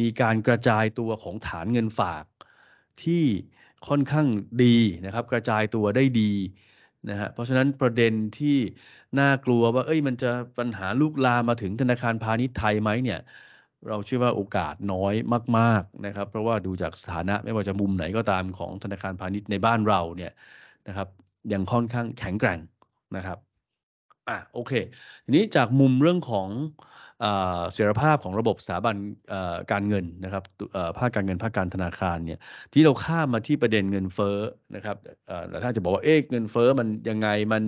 [0.00, 2.24] มีการกระจายตัวของฐานเงินฝาก
[3.02, 3.24] ที่
[3.88, 4.26] ค่อนข้าง
[4.64, 4.76] ดี
[5.06, 6.32] นะครับ กระจายตัวได้ดี
[7.10, 8.58] นะฮะเพราะฉะนั้นประเด็นที่
[9.20, 13.20] น่ากลัวว่า เอ้ยมันจะปัญหาลูกลามาถึงธนาคารพาณิชย์ไทยไหมเนี่ย
[13.88, 15.14] เราเชื่อว่าโอกาสน้อย
[15.58, 20.32] มาก ๆนะครับ เพราะว่าดูจากสถานะไม่ว่าจะมุมไหนก็ตามของธนาคารพาณิชย์ในบ้านเราเนี่ย
[20.88, 21.08] นะครับ
[21.52, 22.60] ยังค่อนข้างแข็งแกร่ง
[23.16, 23.38] นะครับ
[24.28, 24.72] อะโอเค
[25.24, 26.48] ทีนี้จากมุมเรื่องของ
[27.72, 28.96] เสถียรภาพของระบบสถาบัน
[29.72, 30.42] การเงินนะครับ
[30.98, 32.38] ภาคการเงินภาคการธนาคารเนี่ย
[32.72, 34.36] ที่เราข้ามมาที่ประเด็นเงินเฟ้อ
[34.74, 34.96] นะครับ
[35.48, 37.62] แต่ถ้าจะบอกว่าเอ๊ะเงินเฟ้อมันยังไงมัน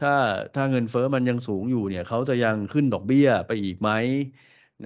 [0.00, 0.12] ถ้า
[0.54, 3.90] ถ้าเงินเฟ้อมันยังสูงอยู่เนี่ยเขาจะยังขึ้นดอกเบี้ยไปอีกไหม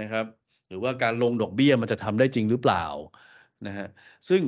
[0.01, 0.25] นะครับ
[0.69, 2.85] หรือว่าการลงดอกเบี้ยมันจะทำได้จริงหรือเปล่า
[3.67, 3.87] นะฮะ
[4.29, 4.43] ซึ่ง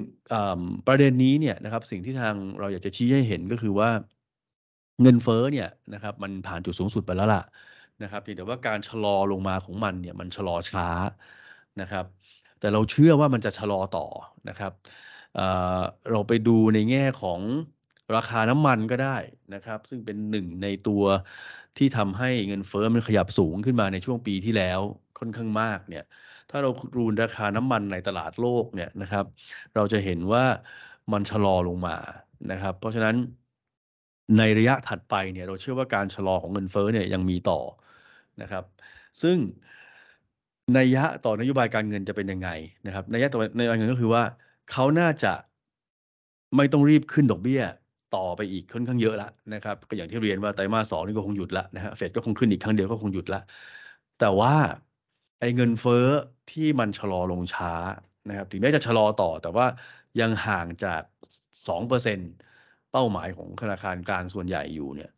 [0.86, 3.90] ประเด็นนี้เนี่ยนะครับสิ่งที่ทางเราอยากจะชี้ให้เห็นก็คือว่า
[5.02, 7.42] เงินเฟ้อเนี่ยนะครับมันผ่านจุดสูงสุดไปแล้วล่ะ
[8.02, 10.88] นะครับเพียงแต่ว่าการชะลอลงมาของมันเนี่ยมันชะลอช้า
[11.80, 12.04] นะครับ
[12.60, 14.06] แต่เราเชื่อว่ามันจะชะลอต่อ
[14.48, 14.72] นะครับ
[16.10, 17.40] เราไปดูในแง่ของ
[18.16, 19.16] ราคาน้ำมันก็ได้
[19.54, 21.02] นะครับ ซึ่งเป็นหนึ่งในตัว
[21.78, 24.80] ที่ทำให้เงินเฟ้อมันขยับสูงขึ้นมาในช่วงปีที่แล้ว
[25.18, 26.04] ค่อนข้างมากเนี่ย
[26.50, 29.24] ถ้าเราดูราคาน้ำมันในตลาดโลกเนี่ยนะครับ
[29.74, 30.44] เราจะเห็นว่า
[31.12, 31.96] มันชะลอลงมา
[32.50, 33.16] นะครับ เพราะฉะนั้น
[34.38, 37.60] ในระยะถัดไปเนี่ยเราเชื่อว่าการชะลอของเงินเฟ้อเนี่ยยังมีต่อ
[38.42, 38.64] นะครับ
[39.22, 39.36] ซึ่ง
[40.76, 42.48] นัยยะต่อนโยบายการเงินจะเป็นยังไง
[42.86, 44.22] นะครับนัยยะต่อนโยบายเงินก็คือว่า
[44.70, 45.32] เขาน่าจะ
[46.56, 47.62] ไม่ต้องรีบขึ้นดอกเบี้ย
[48.16, 53.40] ต่อไปอีกค่อนข้างเยอะแล้วนะครับก็อย่างที่เรียนว่าไตรมาสสองนี่ก็คงหยุดล้วนะฮะเฟดก็คงขึ้นอีกครั้งเดียวก็คงหยุดละ
[54.20, 54.54] แต่ว่า
[55.40, 56.06] ไอ้เงินเฟ้อ
[56.52, 57.72] ที่มันชะลอลงช้า
[58.28, 59.66] นะครับถึงแม้จะชะลอต่อ แต่ว่า
[60.20, 61.02] ยังห่างจาก
[61.66, 65.10] 2%เเป้าหมายของธนาคารกลางส่วนใหญ่อยู่เนี่ย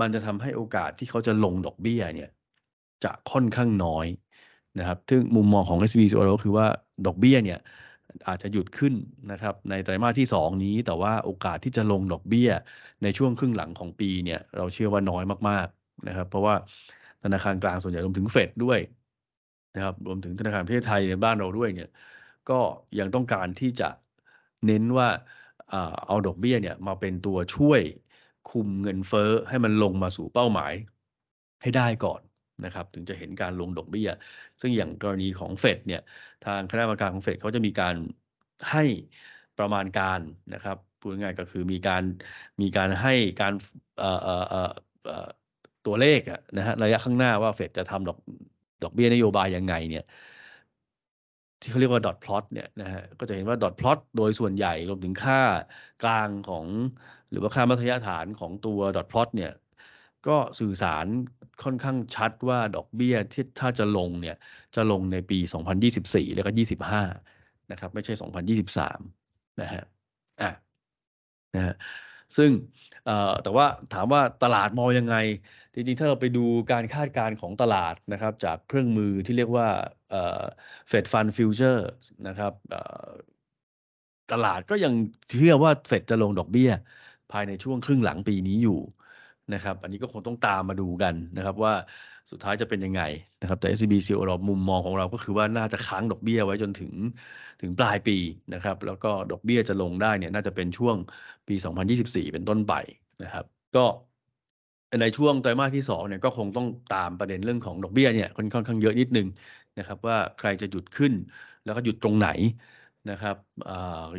[0.00, 2.30] มันจะทำให้โอกาสที่เขาจะลงดอกเบี้ยเนี่ย
[3.04, 4.06] จะค่อนข้างน้อย
[4.78, 6.02] นะครับ ซึ่งมุมมองของ SB
[6.34, 6.66] ก็คือว่า
[7.06, 7.58] ดอกเบี้ยเนี่ย
[8.28, 8.94] อาจจะหยุดขึ้น
[9.32, 12.50] นะครับในไตรมาสที่ 2 นี้ แต่ว่าโอกาสที่จะลงดอกเบี้ย
[13.02, 16.54] ในช่วงครึ่งหลังของปีเนี่ยเราเชื่อว่าน้อยมากๆนะครับ เพราะว่า
[17.22, 18.78] ธนาคารกลางส่วนใหญ่รวมถึงเฟดด้วย
[19.74, 21.90] นะครับรวมถึงธนาคารประเทศไทยในบ้านเราด้วยเนี่ย
[22.50, 22.60] ก็
[22.98, 23.88] ยังต้องการที่จะ
[24.66, 25.08] เน้นว่า
[26.06, 27.80] เอาดอกเบี้ยเนี่ยมาเป็นตัวช่วย
[28.50, 30.72] คุมเงินเฟ้อให้มันลงมาสู่เป้าหมาย
[31.62, 32.20] ให้ได้ก่อน
[32.64, 34.08] นะครับถึงจะเห็นการลงดอกเบี้ย
[34.60, 36.02] ซึ่งอย่างกรณีของเฟดเนี่ย
[36.46, 37.94] ทางคณะกรรมการของเฟดเขาจะมีการ
[38.70, 38.84] ให้
[39.58, 40.20] ประมาณการ
[40.54, 42.02] นะครับพูดง่ายก็คือมีการ
[42.60, 43.52] มีการให้การ
[45.86, 46.20] ตัวเลข
[46.56, 48.18] นะฮะระยะข้างหน้าว่าเฟดจะทำดอก
[48.82, 50.04] ดอกเบี้ยนโยบายยังไงเนี่ย
[51.60, 55.40] ที่เขาเรียกว่าดอทพลอตเนี่ยนะฮะก็จะเห็นว่าดอทพลอตโดยส่วนใหญ่รวมถึงค่า
[56.02, 56.66] กลางของ
[57.30, 59.50] หรือว่าค่ามัธยฐานของตัวดอทพลอตเนี่ย
[60.28, 61.06] ก็สื่อสาร
[61.62, 64.36] ค่อนข้างชัดว่าดอกเบี้ยที่ถ้าจะลงเนี่ย
[64.76, 65.38] จะลงในปี
[65.86, 66.50] 2024 แล้วก็
[67.30, 68.14] 25 นะครับ ไม่ใช่
[68.66, 69.84] 2023 นะฮะ
[70.42, 70.50] อะ
[71.54, 71.74] นะฮะ
[72.36, 72.50] ซึ่ง
[73.42, 75.16] แต่ว่าถามว่าตลาดมองยังไง
[75.74, 79.68] จริงๆ ถ้าเราไปดูการคาดการณ์ของตลาดนะครับ จากเครื่องมือที่เรียกว่า
[80.90, 81.82] Fed Fund Future
[82.28, 82.52] นะครับ
[84.32, 84.92] ตลาดก็ยัง
[85.30, 86.70] เชื่อว่าเฟดจะลงดอกเบี้ย
[87.32, 88.78] ภายในช่วงครึ่งหลังปีนี้อยู่
[89.52, 91.74] นะครับ อันนี้ก็คงต้องตามมาดูกันนะครับว่า
[92.30, 93.02] สุดท้ายจะเป็นยังไง
[93.40, 96.92] นะครับ แต่ SCB c เรามุมมองของเราก็คือว่าน่าจะค้างดอกเบี้ยไว้จนถึง
[97.60, 98.16] ถึงปลายปี
[98.54, 100.96] นะครับ แล้วก็ดอกเบี้ยจะลงได้เนี่ยน่าจะเป็นช่วง
[101.48, 101.54] ปี
[101.94, 102.74] 2024 เป็นต้นไป
[103.22, 103.44] นะครับ
[103.76, 103.84] ก็
[105.00, 109.28] ในช่วงไตรมาสที่2เนี่ยก็คงต้องตามประเด็นเรื่องของดอกเบี้ยเนี่ยค่อนข้างเยอะนิดนึง
[109.78, 111.12] นะครับ ว่าใครจะหยุดขึ้น
[111.64, 112.28] แล้วก็หยุดตรงไหน
[113.10, 113.36] นะครับ
[113.68, 113.70] อ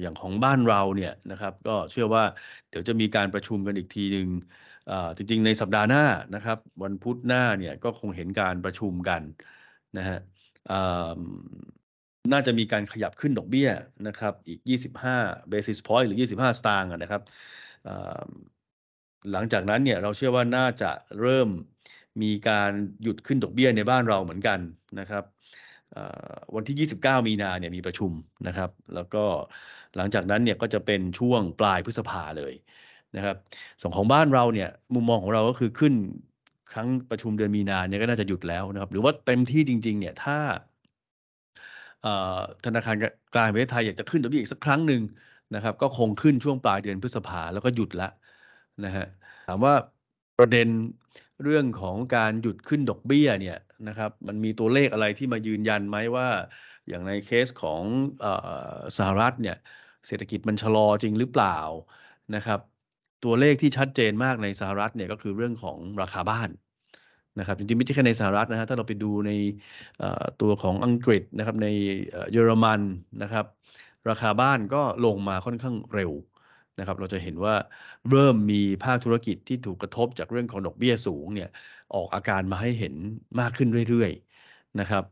[0.02, 2.24] อย่างของบ้านเราเนี่ยนะครับ ก็เชื่อว่า
[2.70, 4.28] เดี๋ยวจะมีการประชุมกันอีกทีหนึ่ง
[5.18, 6.04] จริงๆ ในสัปดาห์หน้า
[6.36, 9.22] นะครับ วันพุธหน้าเนี่ยก็คงเห็นการประชุมกัน
[9.98, 10.20] นะฮะ
[12.32, 13.70] น่าจะมีการขยับขึ้นดอกเบี้ย
[14.08, 14.60] นะครับ อีก
[15.08, 17.22] 25 basis point หรือ 25 สตางค์นะครับ
[19.32, 21.50] หลังจากนั้นเนี่ยเราเชื่อว่าน่าจะเริ่ม
[22.22, 22.72] มีการ
[23.02, 24.60] หยุดขึ้นดอกเบี้ยในบ้านเราเหมือนกัน
[25.00, 25.24] นะครับ
[26.56, 28.12] วันที่ 29 มีนาเนี่ยมีประชุม
[28.48, 29.24] นะครับ แล้วก็
[29.96, 32.54] หลังจากนั้นเนี่ยก็จะเป็นช่วงปลายพฤษภาเลย
[33.16, 33.36] นะครับ
[33.82, 35.94] ส่วนของบ้านเราเนี่ยมุมมองของเราก็คือขึ้น
[36.74, 40.38] ครั้งประชุมเดือนมีนาเนี่ยก็น่าจะหยุดแล้วนะครับ หรือว่าเต็มที่จริง ๆ เนี่ยถ้า
[42.66, 42.96] ธนาคาร
[43.36, 45.02] กลางประเทศไทยอยากจะขึ้นดอกเบี้ยอีกสักครั้งหนึ่ง
[45.56, 48.10] นะครับ ก็คงขึ้นช่วงปลายเดือนพฤษภาแล้วก็หยุดละ
[48.86, 49.06] นะฮะ
[49.48, 49.74] ถามว่า
[50.40, 50.68] ประเด็น
[51.44, 56.28] เรื่องของการหยุดขึ้นดอกเบี้ยเนี่ยนะครับ มันมีตัวเลขอะไรที่มายืนยันไหมว่า
[56.88, 57.82] อย่างในเคสของ
[58.98, 59.58] สหรัฐเนี่ย
[60.08, 61.58] เศรษฐกิจมันชะลอจริงหรือเปล่า
[62.36, 62.60] นะครับ
[63.26, 66.50] ตัวเลขที่ชัดเจนมากในสหรัฐเนี่ยก็คือเรื่องของราคาบ้าน
[67.40, 69.32] นะครับจริงๆไม่ใช่แค่ในสหรัฐนะฮะถ้าเราไปดูใน
[70.42, 71.68] ตัวของอังกฤษนะครับใน
[72.32, 72.82] เยอรมัน
[73.24, 73.46] นะครับ
[74.10, 76.12] ราคาบ้านก็ลงมาค่อนข้างเร็ว
[76.80, 77.56] นะครับเราจะเห็นว่า
[78.12, 81.50] เริ่มมีภาคธุรกิจที่ถูกกระทบจากเรื่องของดอกเบี้ยสูงเนี่ย
[81.96, 82.96] ออกอาการมาให้เห็น
[83.40, 85.04] มากขึ้นเรื่อยๆนะครับ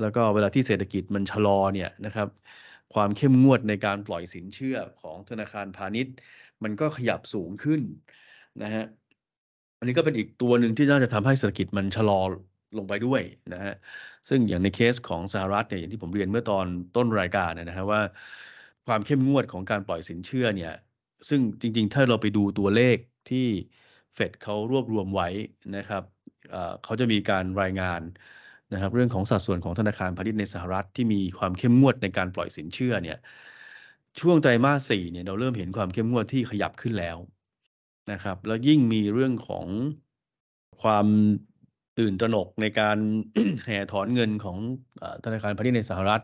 [0.00, 2.28] แล้วก็เวลาที่เศรษฐกิจมันชะลอเนี่ยนะครับ
[2.94, 6.14] ความเข้มงวดในการปล่อยสินเชื่อของธนาคารพาณิชย์
[6.64, 7.80] มันก็ขยับสูงขึ้น
[8.62, 8.84] นะฮะ
[9.78, 12.20] อันนี้ก็เป็นอีกตัวหนึ่งที่น่าจะทำให้เศรษฐกิจมันชะลอ
[12.78, 13.22] ลงไปด้วย
[13.52, 13.74] นะฮะ
[14.28, 18.00] ซึ่งอย่างในเคสของสหรัฐเนี่ยอย่างที่ผมเรียนเมื่อตอนต้นรายการนะฮะว่า
[18.86, 20.72] ความเข้มงวดของการปล่อยสินเชื่อเนี่ย
[21.28, 22.96] ซึ่งจริงๆ ถ้าเราไปดูตัวเลข
[23.30, 23.46] ที่
[24.14, 25.28] เฟดเขารวบรวมไว้
[25.76, 26.02] นะครับ
[26.84, 28.00] เขาจะมีการรายงาน
[28.72, 33.18] นะครับเรื่องของสัดส่วนของธนาคารพาณิชย์ในสหรัฐที่มีความเข้มงวดในการปล่อยสินเชื่อเนี่ย
[34.20, 37.16] ช่วงไตรมาสสี่เนี่ยเราเริ่มเห็นความเข้มงวดที่ขยับขึ้นแล้ว
[38.12, 39.66] นะครับ แล้วยิ่งมีเรื่องของ
[40.82, 41.06] ความ
[41.98, 42.98] ตื่นตระหนกในการ
[43.66, 44.56] แห่ถอนเงินของ
[45.24, 46.22] ธนาคารพาณิชย์ในสหรัฐ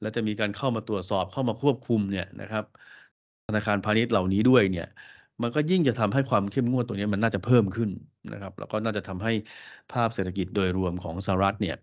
[0.00, 2.64] แล้วจะมีการเข้ามาตรวจสอบเข้ามาควบคุมเนี่ยนะครับ
[3.46, 4.88] ธนาคารพาณิชย์เหล่านี้ด้วยเนี่ย
[5.42, 7.90] มันก็ยิ่งจะทำให้ความเข้มงวดตัวนี้มันน่าจะเพิ่มขึ้น
[8.32, 9.32] นะครับ แล้วก็น่าจะทำให้
[9.92, 11.76] ภาพเศรษฐกิจโดยรวมของสหรัฐเนี่ย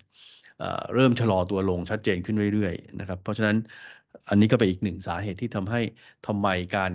[0.95, 3.55] เริ่มชะลอตัวลงชัดเจนขึ้นเรื่อยๆนะครับ เพราะฉะนั้น
[4.29, 5.81] อันนี้ก็เป็นอีกหนึ่งสาเหตุที่ทำให้
[6.27, 6.91] ทำไมการ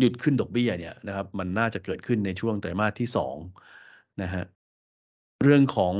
[0.00, 3.36] หยุดขึ้นดอกเบี้ยเนี่ยนะครับ มันน่าจะเกิดขึ้นในช่วงไตรมาสที่สอง
[4.22, 4.44] นะฮะ
[5.44, 5.94] เรื่องของ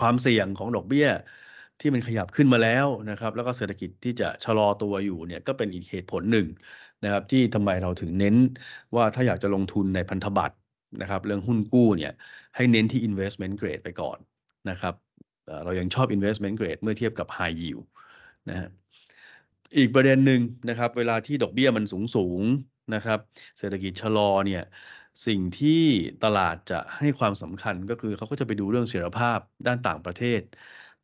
[0.00, 1.08] ความเสี่ยงของดอกเบี้ย
[1.80, 6.46] ที่มันขยับขึ้นมาแล้วนะครับ แล้วก็เศรษฐกิจที่จะชะลอตัวอยู่เนี่ยก็เป็นอีกเหตุผลหนึ่ง
[7.04, 8.36] นะครับ ที่ทำไมเราถึงเน้น
[8.94, 10.56] ว่าถ้าอยากจะลงทุนในพันธบัตร
[11.02, 12.12] นะครับ เรื่องหุ้นกู้เนี่ย
[12.56, 14.18] ให้เน้นที่ investment grade ไปก่อน
[14.70, 14.94] นะครับ
[15.64, 17.84] เรายังชอบ investment grade เมื่อเทียบกับ high yield
[18.48, 18.68] นะฮะ
[19.76, 22.42] อีกประเด็นหนึ่งนะครับ เวลาที่ดอกเบี้ยมันสูงสูง
[22.94, 23.18] นะครับ
[23.58, 24.62] เศรษฐกิจชะลอเนี่ย
[25.26, 25.82] สิ่งที่
[26.24, 30.40] ตลาดจะให้ความสำคัญก็คือเขาก็จะไปดูเรื่องเสถียรภาพด้านต่างประเทศ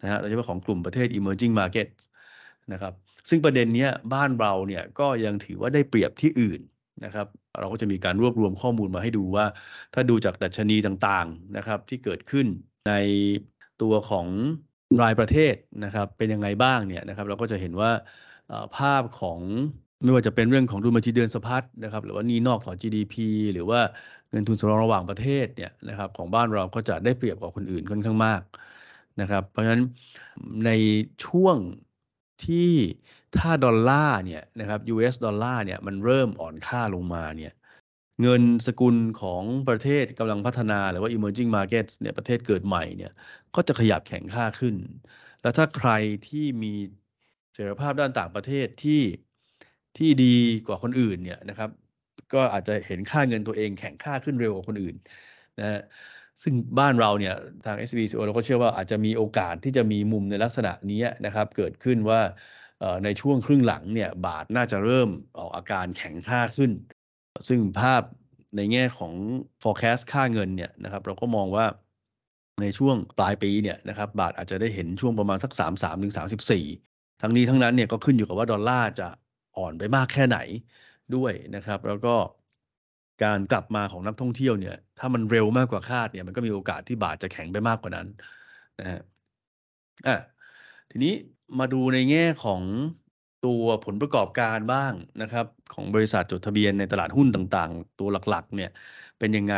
[0.03, 2.01] นะฮะโดยเฉพาะของกลุ่มประเทศ emerging markets
[2.73, 2.93] นะครับ
[3.29, 6.61] ซึ่งประเด็นนี้บ้านเราเนี่ยก็ยังถือว่าได้เปรียบที่อื่น
[7.05, 7.27] นะครับ
[7.61, 9.47] เราก็จะมีการรวบรวมข้อมูลมาให้ดูว่า
[9.95, 12.47] ถ้าดูจากดัชนีต่างๆนะครับที่เกิดขึ้น
[12.89, 12.93] ใน
[13.83, 14.29] ตัวของ
[15.03, 15.55] รายประเทศ
[15.85, 17.91] นะครับเป็นยังไงบ้างเนี่ยนะครับเราก็จะเห็นว่า
[18.77, 19.41] ภาพของ
[20.03, 23.15] ไม่ว่าจะเป็นเรื่องของดุลบัญชีเดือนสะพัดนะครับหรือว่านี่นอกต่อ GDP
[23.53, 23.81] หรือว่า
[24.31, 28.43] เงินทุนสำรองระหว่างประเทศเนี่ยนะครับของบ้านเราก็จะได้เปรียบกว่าคนอื่นค่อนข้างมาก
[29.21, 29.83] นะครับเพราะฉะนั้น
[30.67, 30.71] ใน
[31.27, 31.57] ช่วง
[32.47, 32.73] ที่
[33.37, 37.53] ถ้าดอลลาร์เนี่ยนะครับ US ดอลลาร์เนี่ยมันเริ่มอ่อนค่าลงมาเนี่ย
[38.23, 43.11] เงินสกุลของประเทศกำลังพัฒนาหรือว่า emerging markets เนี่ยประเทศเกิดใหม่เนี่ย
[43.55, 44.77] ก็จะขยับแข็งค่าขึ้น
[45.41, 45.91] แล้วถ้าใคร
[46.25, 46.69] ที่มี
[47.53, 49.01] เสถียรภาพด้านต่างประเทศที่
[49.97, 51.71] ที่ดีกว่าคนอื่นเนี่ยนะครับ
[52.33, 54.97] ก็อาจจะเห็นค่าเงินตัวเองแข็งค่าขึ้นเร็วกว่าคนอื่น
[55.59, 55.81] นะฮะ
[56.43, 62.21] ซึ่งบ้านเราเนี่ยทาง SBCO เราก็เชื่อว่าอาจจะมีโอกาสที่จะมีมุมในลักษณะนี้นะครับเกิดขึ้นว่า
[63.05, 66.73] ในช่วงครึ่งหลังเนี่ยบาทน่าจะเริ่มออกอาการแข็งค่าขึ้น
[67.49, 68.03] ซึ่งภาพ
[68.57, 69.13] ในแง่ของ
[69.63, 71.67] forecast ค่าเงินเนี่ยนะครับเราก็มองว่า
[72.61, 76.15] ในช่วงปลายปีเนี่ยนะครับบาทอาจจะได้เห็นช่วงประมาณสัก 33ถึง
[76.67, 79.09] 34 ทั้งนี้ทั้งนั้นเนี่ยก็ขึ้นอยู่กับว่าดอลลาร์จะ
[79.59, 80.39] อ่อนไปมากแค่ไหน
[81.15, 82.15] ด้วยนะครับ แล้วก็
[83.25, 88.07] การกลับมาของนักท่องเที่ยวเนี่ย ถ้ามันเร็วมากกว่าคาดเนี่ย มันก็มีโอกาสที่บาทจะแข็งไปมากกว่านั้น
[88.81, 89.03] นะฮะ
[90.07, 90.17] อะ
[90.91, 91.15] ทีนี้
[91.59, 92.63] มาดูในแง่ของ
[93.45, 98.71] ตัวผลประกอบการบ้างนะครับ ของบริษัทจดทะเบียนในตลาดหุ้นต่างๆ ตัวหลักๆเนี่ย
[99.19, 99.57] เป็นยังไง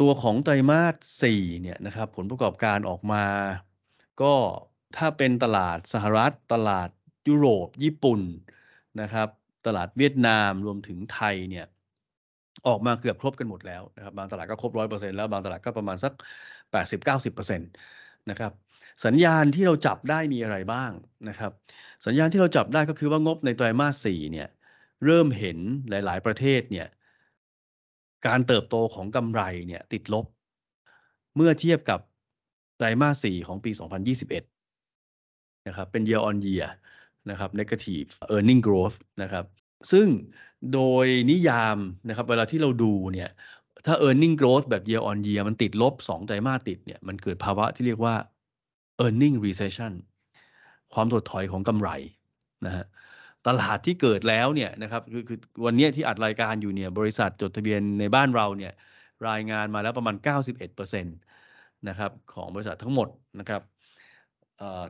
[0.00, 0.94] ตัวของไตรมาส
[1.32, 3.24] 4เนี่ยนะครับผลประกอบการออกมา
[4.22, 4.34] ก็
[4.96, 6.88] ถ้าเป็นตลาดสหรัฐ ตลาด
[7.28, 8.20] ยุโรป ญี่ปุ่น
[9.00, 9.28] นะครับ
[9.66, 11.66] ตลาดเวียดนามรวมถึงไทยเนี่ย
[12.66, 16.12] ออกมาเกือบครบกันหมดแล้วนะครับบางตลาดก็ครบร้อยเปอร์เซ็นแล้ว บางตลาดก็ประมาณสัก
[16.72, 17.64] แปดสิบเก้าสิบเปอร์เซ็นต
[18.30, 18.52] นะครับ
[19.04, 20.90] สัญญาณที่เราจับได้มีอะไรบ้าง
[21.28, 21.52] นะครับ
[22.06, 24.48] สัญญาณที่เราจับได้ก็คือว่างบในไตรมาสสี่เนี่ย
[25.04, 25.58] เริ่มเห็น
[25.90, 26.86] หลาย ๆ ประเทศเนี่ย
[28.26, 30.26] การเติบโตของกำไรเนี่ยติดลบ
[31.36, 32.00] เมื่อเทียบกับ
[32.76, 33.70] ไตรมาสสี่ของปี
[34.48, 36.68] 2021 นะครับ เป็น year on year
[37.30, 39.44] นะครับ negative earning growth นะครับ
[39.92, 40.06] ซึ่ง
[40.74, 41.78] โดยนิยาม
[42.08, 43.30] นะครับ เวลาที่เราดูเนี่ย
[43.86, 48.14] ถ้า e a r n i n g growth แบบ year on year มันติดลบ2ไตรมาสติดเนี่ยมันเกิดภาวะที่เรียกว่า
[49.04, 49.92] earning recession
[50.94, 51.90] ความถดถอยของกำไร
[52.66, 52.86] นะฮะ
[53.46, 58.72] ตลาดที่เกิดแล้วเนี่ยนะครับคือคือวันนี้ที่อัดรายการอยู่เนี่ยบริษัทจดทะเบียนในบ้านเราเนี่ย
[59.28, 60.16] รายงานมาแล้วประมาณ
[60.60, 63.08] 91%นะครับของบริษัททั้งหมด
[63.40, 63.62] นะครับ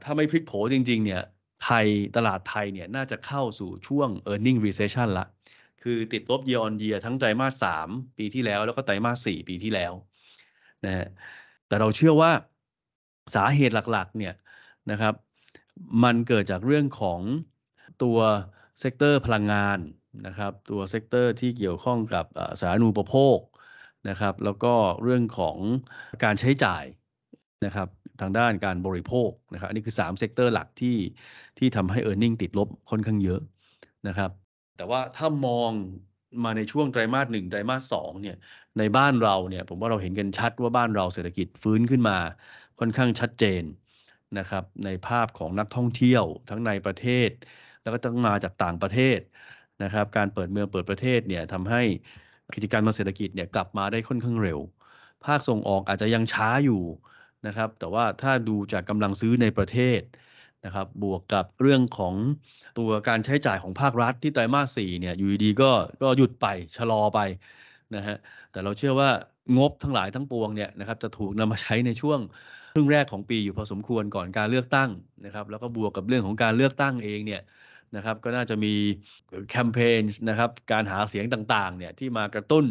[0.04, 1.22] ถ้าไม่พลิกโผจริงๆเนี่ย
[1.64, 5.26] ไทยตลาดไทยเนี่ยน่าจะเข้าสู่ช่วง e a r n i n g recession ละ
[5.82, 9.92] คือติดลบ year on year ทั้งไตรมาส3ปีที่แล้ว แล้วก็ไตรมาส4ปีที่แล้ว
[10.84, 11.06] นะฮะ
[11.68, 12.30] แต่เราเชื่อว่า
[13.34, 14.34] สาเหตุหลักๆเนี่ย
[14.90, 15.14] นะครับ
[16.04, 17.20] มันเกิดจากเรื่องของ
[18.02, 18.18] ตัว
[18.80, 19.78] sector พลังงาน
[20.26, 22.24] นะครับ ตัว sector ที่เกี่ยวข้องกับ
[22.60, 23.38] สาธารณูปโภค
[24.08, 25.56] นะครับ แล้วก็เรื่องของ
[26.24, 26.84] การใช้จ่าย
[27.64, 27.88] นะครับ
[28.20, 30.96] ทางด้านการบริโภคนะครับ อันนี้คือ3 sector หลักที่
[31.58, 33.40] ที่ทำให้ e a r n i n g ติดลบค่อนข้างเยอะ
[34.08, 34.30] นะครับ
[34.80, 35.70] แต่ว่าถ้ามอง
[36.44, 38.36] มาในช่วงไตรมาสหนึ่งไตรมาสสองเนี่ย
[38.78, 42.18] ในบ้านเราเนี่ยผมว่าเราเห็นกันชัดว่าบ้านเราเศรษฐกิจฟื้นขึ้นมา
[42.78, 43.62] ค่อนข้างชัดเจน
[44.38, 47.30] นะครับในภาพของนักท่องเที่ยวทั้งในประเทศ
[47.82, 49.18] แล้วก็ต้องมาจากต่างประเทศ
[49.82, 51.82] นะครับการเปิดเมืองเปิดประเทศเนี่ยทำให้
[52.54, 54.58] กิจการทางเศรษฐกิจเนี่ยกลับมาได้ค่อนข้างเร็ว
[55.24, 56.82] ภาคส่งออกอาจจะยังช้าอยู่
[57.46, 60.00] นะครับแต่ว่าถ้าดูจากกำลังซื้อในประเทศ
[60.64, 62.14] นะครับบวกกับเรื่องของ
[62.78, 65.70] ตัวการใช้จ่ายของภาครัฐที่ไตรมาส4เนี่ยอยู่ดีๆก็
[66.02, 66.46] ก็หยุดไป
[66.76, 67.20] ชะลอไป
[67.94, 68.16] นะฮะ
[68.52, 69.10] แต่เราเชื่อว่า
[69.58, 72.20] งบทั้งหลายทั้งปวงเนี่ยนะครับจะถูกนำมาใช้ในช่วง
[72.74, 74.90] ครึ่งแรกของปีอยู่พอสมควรก่อนการเลือกตั้ง
[75.24, 77.42] นะครับแล้วก็บวกกับเรื่องของการเลือกตั้งเองเนี่ย
[77.96, 78.74] นะครับก็น่าจะมี
[79.50, 82.64] แคมเปญนะครับการหาเสียงต่างๆเนี่ยที่มากระตุ้น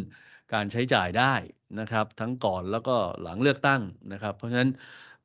[0.54, 1.34] การใช้จ่ายได้
[1.80, 3.82] นะครับทั้งก่อนแล้วก็หลังเลือกตั้ง
[4.13, 4.69] นะครับ เพราะฉะนั้น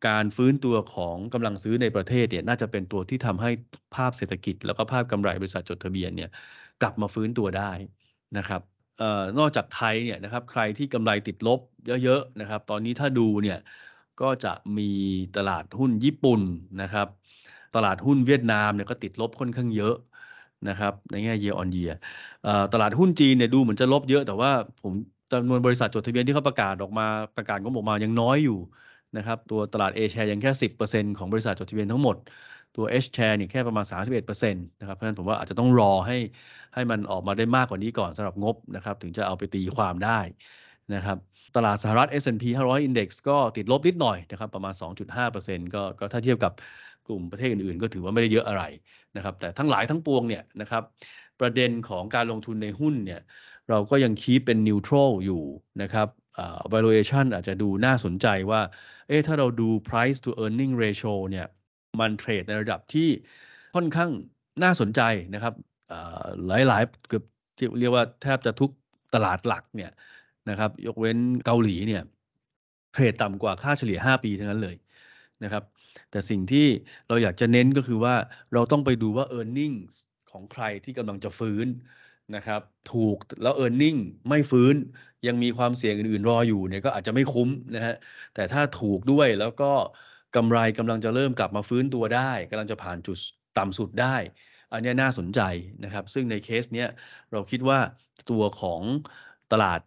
[0.08, 3.50] การฟื้นตัวของกำลังซื้อในประเทศเนี่ยน่าจะเป็นตัวที่ทำให้
[3.94, 6.30] ภาพเศรษฐกิจ แล้วก็ภาพกำไรบริษัทจดทะเบียนเนี่ย
[6.82, 7.72] กลับมาฟื้นตัวได้
[8.38, 8.60] นะครับ
[9.02, 11.60] ออนอกจากไทยเนี่ยนะครับใครที่กำไรติดลบ
[12.04, 13.58] เยอะๆนะครับ ตอนนี้ถ้าดูเนี่ย
[14.20, 14.90] ก็จะมี
[15.36, 16.40] ตลาดหุ้นญี่ปุ่น
[16.82, 17.08] นะครับ
[17.74, 19.94] ตลาดหุ้นเวียดนามเนี่ยก็ติดลบค่อนข้างเยอะ
[20.68, 21.94] นะครับในแง่ year on year
[22.72, 24.50] ตลาดหุ้นจีนเนี่ยดูเหมือนจะลบเยอะ แต่ว่า
[24.82, 24.92] ผม
[25.32, 28.58] จำนวนบริษัทจดทะเบียนที่เขาประกาศออกมาประกาศงบออกมายังน้อยอยู่
[29.16, 30.52] นะครับตัวตลาด A share ยังแค่
[30.86, 32.16] 10%ของบริษัทจดทะเบียนทั้งหมด
[32.76, 33.84] ตัว H share นี่แค่ประมาณ
[34.32, 36.18] 31%นะครับเพราะฉะนั้นผมว่าอาจจะต้องรอให้
[36.74, 40.20] ให้มันออกมาได้มากกว่านี้ก่อนสำหรับงบนะครับถึงจะเอาไปตีความได้
[40.94, 41.18] นะครับ
[41.56, 44.74] ตลาดสหรัฐ S&P 500 Index ก็ติดลบนิดหน่อยนะครับประมาณ
[45.24, 46.52] 2.5%ก็ก็ถ้าเทียบกับ
[47.06, 48.62] กลุ่มประเทศอื่นๆ ก็ถือว่าไม่ได้เยอะอะไร
[49.16, 50.82] นะครับแต่ทั้งหลายทั้งปวงเนี่ยนะครับ
[51.40, 53.20] ประเด็นของการลงทุนในหุ้นเนี่ย
[53.68, 55.42] เราก็ยังคีปเป็นนิวทรัลอยู่
[55.82, 56.08] นะครับ
[56.72, 58.60] valuation อาจจะดูน่าสนใจว่า
[59.08, 61.46] เอ๊ะถ้าเราดู price to earning ratio เนี่ย
[62.00, 63.08] มันเทรดในระดับที่
[63.74, 64.10] ค่อนข้าง
[64.62, 65.00] น่าสนใจ
[65.34, 65.54] นะครับ
[66.46, 67.24] หลายๆเกือบ
[67.78, 68.70] เรียกว่าแทบจะทุก
[69.14, 69.90] ตลาดหลักเนี่ย
[70.50, 72.02] นะครับยกเว้นเกาหลีเนี่ย
[72.92, 74.76] เทรดต่ำกว่าค่าเฉลี่ย 5 ปีทั้งนั้นเลย
[75.44, 75.64] นะครับ
[76.10, 76.66] แต่สิ่งที่
[77.08, 78.14] เราอยากจะเน้นก็คือว่า
[78.54, 79.76] เราต้องไปดูว่า e a r n i n g
[80.30, 81.66] ของใครที่กำลังจะฟื้น
[82.34, 82.60] นะครับ
[82.92, 84.74] ถูกแล้ว e a r n i n g ไม่ฟื้น
[85.26, 87.94] ยังมีความเสี่ยงอื่นๆ รออยู่เนี่ยก็อาจจะไม่คุ้มนะฮะ
[88.34, 89.72] แต่ถ้าถูกด้วยแล้วก็
[90.36, 93.18] กำไรกำลังจะเริ่มกลับมาฟื้นตัวได้กำลังจะผ่านจุด
[93.58, 94.16] ต่ำสุดได้
[94.72, 95.40] อันนี้น่าสนใจ
[95.84, 96.88] นะครับ ซึ่งในเคสเนี้ย
[97.32, 97.78] เราคิดว่า
[98.30, 98.80] ตัวของ
[99.52, 99.80] ตลาด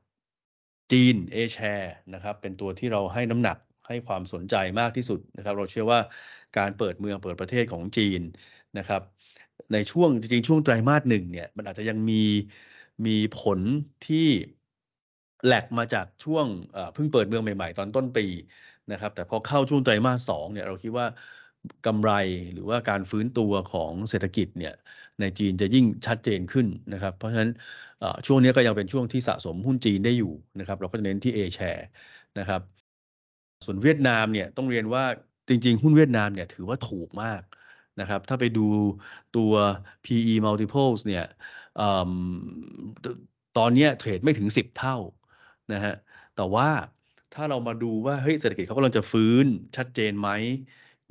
[0.91, 6.00] จีน A share นะครับเป็นตัวที่เราให้น้ำหนักให้ความสนใจมากที่สุดนะครับ เราเชื่อว่า
[6.58, 8.21] การเปิดเมืองเปิดประเทศของจีน
[8.78, 9.02] นะครับ
[9.72, 12.15] ในช่วงจริงๆช่วงไตรมาสหนึ่งเนี่ยมันอาจจะยังมี
[13.06, 13.60] มีผล
[14.04, 14.17] ที่
[15.43, 16.48] แหลกมาจากช่วง
[16.93, 18.22] เพิ่งเปิดเมืองใหม่ๆ ตอนต้นปี
[18.91, 21.08] นะครับ แต่พอเข้าช่วงไตรมาสสองเนี่ยเราคิดว่า
[21.86, 22.12] กำไร
[22.54, 24.74] หรือว่าการฟื้นตัวของเศรษฐกิจเนี่ย
[25.20, 27.52] ในจีนจะยิ่งชัดเจนขึ้นนะครับ เพราะฉะนั้น
[28.26, 30.28] ช่วงนี้ก็ยังเป็นช่วงที่สะสมหุ้นจีนได้อยู่
[30.60, 31.82] นะครับ เราก็จะเน้นที่ A share
[32.38, 32.62] นะครับ
[33.65, 35.04] ส่วนเวียดนามเนี่ยต้องเรียนว่า
[35.50, 37.41] จริง ๆ หุ้นเวียดนามเนี่ยถือว่าถูกมาก
[38.00, 38.66] นะครับ ถ้าไปดู
[39.38, 39.52] ตัว
[40.06, 41.26] PE multiples เนี่ย
[43.58, 44.98] ตอนนี้เทรดไม่ถึง 10 เท่า
[45.74, 45.94] นะฮะ
[46.36, 46.70] แต่ว่า
[47.34, 49.46] ถ้าเรามาดูว่าเฮ้ยเศรษฐกิจเขากำลังจะฟื้น
[49.78, 50.30] ชัดเจนไหม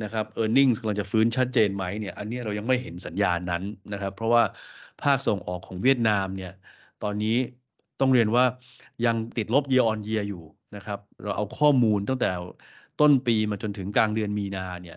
[0.02, 4.42] นะครับ e a r n i n g กำลังจะฟื้นชัดเจนไหมเนี่ย อันนี้เรายังไม่เห็นสัญญาณนั้นนะครับ เพราะว่า
[5.02, 6.52] ภาคส่งออกของเวียดนามเนี่ย
[7.02, 7.36] ตอนนี้
[8.00, 8.44] ต้องเรียนว่า
[9.06, 10.44] ยังติดลบ year on year อยู่
[10.76, 12.30] นะครับ เราเอาข้อมูลตั้งแต่
[13.00, 14.96] ต้นปีมาจนถึงกลางเดือนมีนาเนี่ย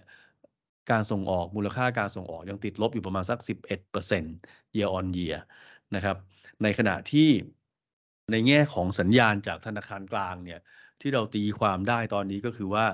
[0.92, 3.40] การส่งออกมูลค่าการส่งออกยังติดลบอยู่ประมาณสัก
[4.08, 5.38] 11% year on year
[5.96, 6.18] นะครับ
[6.64, 7.30] ในขณะที่
[8.32, 10.60] ในแง่ของสัญญาณจากธนาคารกลางเนี่ย
[11.02, 12.86] ที่เราตีความได้ตอนนี้ก็คือว่า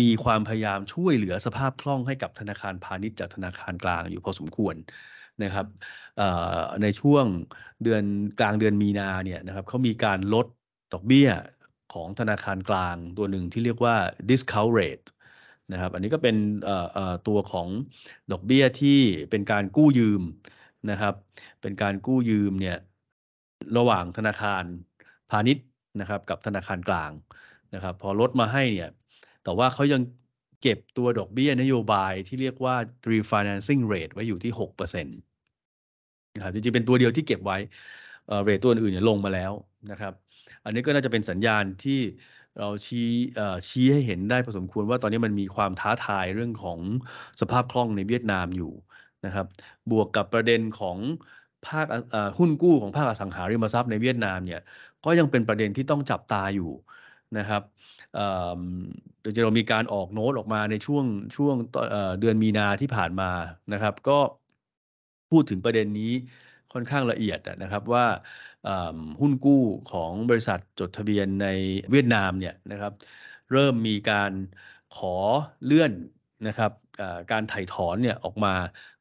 [0.00, 4.74] มีความพยายามช่วยเหลือสภาพคล่องให้กับธนาคารพาณิชย์จากธนาคารกลางอยู่พอสมควร
[5.42, 5.66] นะครับ
[6.82, 7.24] ในช่วง
[7.82, 8.04] เดือน
[8.40, 10.46] กลางเดือนมีนาเนี่ยนะครับเขามีการลด
[10.92, 11.30] ดอกเบี้ย
[11.94, 13.96] ของธนาคารกลางตัวหนึ่งที่เรียกว่า
[14.28, 15.06] discount rate
[15.72, 16.36] นะครับอันนี้ก็เป็น
[17.28, 17.68] ตัวของ
[18.32, 20.22] ดอกเบี้ยที่เป็นการกู้ยืม
[20.90, 21.14] นะครับ
[21.62, 22.78] เป็นการกู้ยืมเนี่ย
[23.76, 24.64] ระหว่างธนาคาร
[25.30, 25.66] พาณิชย์
[26.00, 27.10] นะครับกับธนาคารกลาง
[27.74, 28.90] นะครับ พอลดมาให้เนี่ย
[29.44, 30.02] แต่ว่าเขายัง
[30.62, 32.74] เก็บตัวดอกเบี้ยนโยบายที่เรียกว่า
[33.12, 37.58] refinancing rate ไว้อยู่ที่6%นะครับจริงๆ เป็นตัวเดียวที่เก็บไว้
[38.44, 39.52] เรทตัวอื่นเนี่ยลงมาแล้ว
[39.90, 40.12] นะครับ
[40.64, 42.00] อันนี้ก็น่าจะเป็นสัญญาณที่
[42.58, 43.00] เราชี้
[43.68, 46.78] ชี้ให้เห็นได้พอสมควรว่าตอนนี้มันมีความท้าทายเรื่องของ
[47.40, 48.72] สภาพคล่องในเวียดนามอยู่
[49.24, 49.46] นะครับ
[49.90, 50.98] บวกกับประเด็นของ
[51.64, 51.86] ภาค
[52.38, 54.60] หุ้นกู้ของภาคอสังหาริมทรัพย์ในเวียดนามเนี่ย
[55.04, 56.70] ก็ยังเป็นประเด็นที่ต้องจับตาอยู่
[57.38, 57.62] นะครับ
[59.20, 61.04] เดี๋ยวเรามีการออกโน้ตออกมาในช่วง
[61.36, 61.54] ช่วง
[62.20, 63.30] เดือนมีนาที่ผ่านมา
[63.72, 64.18] นะครับ ก็
[65.30, 66.12] พูดถึงประเด็นนี้
[66.72, 68.04] ค่อนข้างละเอียดนะครับว่า
[69.20, 71.46] หุ้นกู้ของบริษัทจดทะเบียนใน
[71.90, 72.92] เวียดนามเนี่ยนะครับ
[73.52, 74.32] เริ่มมีการ
[74.96, 75.14] ขอ
[75.64, 75.92] เลื่อน
[76.48, 76.72] นะครับ
[77.32, 78.54] การถ่ายถอนเนี่ยออกมา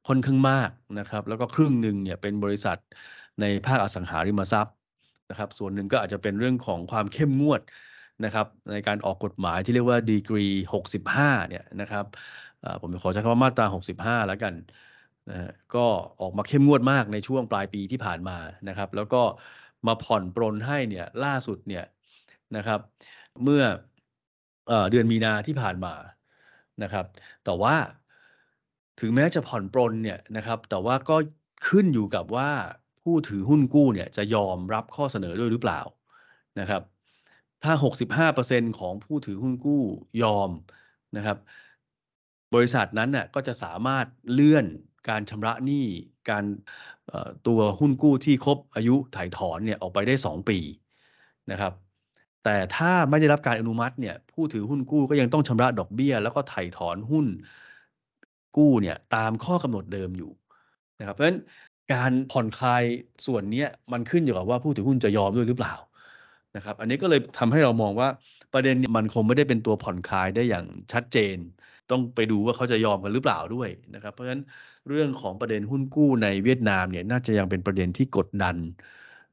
[0.08, 2.78] ค่อนข้างมากนะครับ แล้วก็ครึ่งหนึ่งเนี่ยเป็นบริษัท
[3.42, 4.76] ในภาคอสังหาริมทรัพย์
[5.30, 7.62] นะครับ ส่วนหนึ่งก็อาจจะเป็นเรื่องของความเข้มงวด
[8.26, 10.46] นะครับในการออกกฎหมายที่เรียกว่าดีกรี
[11.02, 12.06] 65 เนี่ยนะครับ
[12.82, 13.66] ผมขอใช้คำว่ามาตรา
[14.22, 14.54] 65 แล้วกัน
[15.30, 15.86] นะก็
[16.22, 18.38] ออกมาเข้มงวดมากในช่วงปลายปีที่ผ่านมา
[18.70, 19.22] นะครับ แล้วก็
[19.88, 21.86] มาผ่อนปรนให้เนี่ยล่าสุดเนี่ย
[22.56, 22.80] นะครับ
[23.44, 23.64] เมื่อ
[24.92, 25.94] เดือนมีนาที่ผ่านมา
[26.84, 27.06] นะครับ
[27.46, 27.76] แต่ว่า
[29.00, 31.16] ถึงแม้จะผ่อนปรนเนี่ยนะครับแต่ว่าก็
[31.68, 32.50] ขึ้นอยู่กับว่า
[33.04, 35.82] ผู้ถือหุ้นกู้เนี่ยจะยอมรับข้อเสนอด้วยหรือเปล่า
[36.60, 36.82] นะครับ
[37.64, 37.74] ถ้า
[38.28, 39.84] 65%ของผู้ถือหุ้นกู้
[40.24, 40.50] ยอม
[41.18, 41.38] นะครับ
[42.54, 44.66] บริษัทนั้นน่ะก็จะสามารถเลื่อน
[45.10, 45.86] การชำระหนี้
[46.30, 46.44] การ
[47.48, 50.60] ตัวหุ้นกู้ที่ครบอายุถ่ายถอนเนี่ยออกไปได้ 2 ปี
[51.52, 51.74] นะครับ
[52.44, 57.28] แต่ถ้าไม่ได้รับการอนุมัติเนี่ยผู้ถือหุ้นกู้ก็ยังต้องชำระดอกเบี้ย แล้วก็ถ่ายถอนหุ้น
[58.58, 60.32] กู้เนี่ยตามข้อกำหนดเดิมอยู่
[61.00, 61.40] นะครับ เพราะฉะนั้น
[61.94, 62.84] การผ่อนคลาย
[63.26, 65.76] ส่วนนี้มันขึ้นอยู่กับว่าผู้ถือหุ้นจะยอมด้วยหรือเปล่า
[66.56, 68.10] นะครับ อันนี้ก็เลยทำให้เรามองว่า
[68.54, 71.38] ประเด็นมันคงไม่ได้เป็นตัวผ่อนคลายได้อย่างชัดเจน
[71.90, 74.42] ต้องไปดูว่าเขาจะยอมกันหรือเปล่าด้วยนะครับ เพราะฉะนั้น
[74.90, 78.58] เรื่องของประเด็นหุ้นกู้ในเวียดนามเนี่ยน่าจะยังเป็นประเด็นที่กดดัน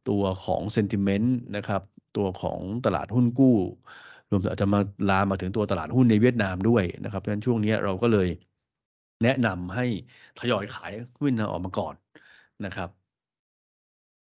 [0.09, 1.83] ตัวของเซนติเมนต์นะครับ
[2.17, 3.57] ตัวของตลาดหุ้นกู้
[4.31, 4.81] รวมถึงอาจจะมา
[5.11, 8.29] ลามมาถึงตัวตลาดหุ้นในเวียดนามด้วยนะครับเพราะฉะนั้นช่วงนี้เราก็เลย
[9.23, 9.85] แนะนำให้
[10.39, 11.95] ทยอยขายหุ้นออกมาก่อน
[12.65, 12.89] นะครับ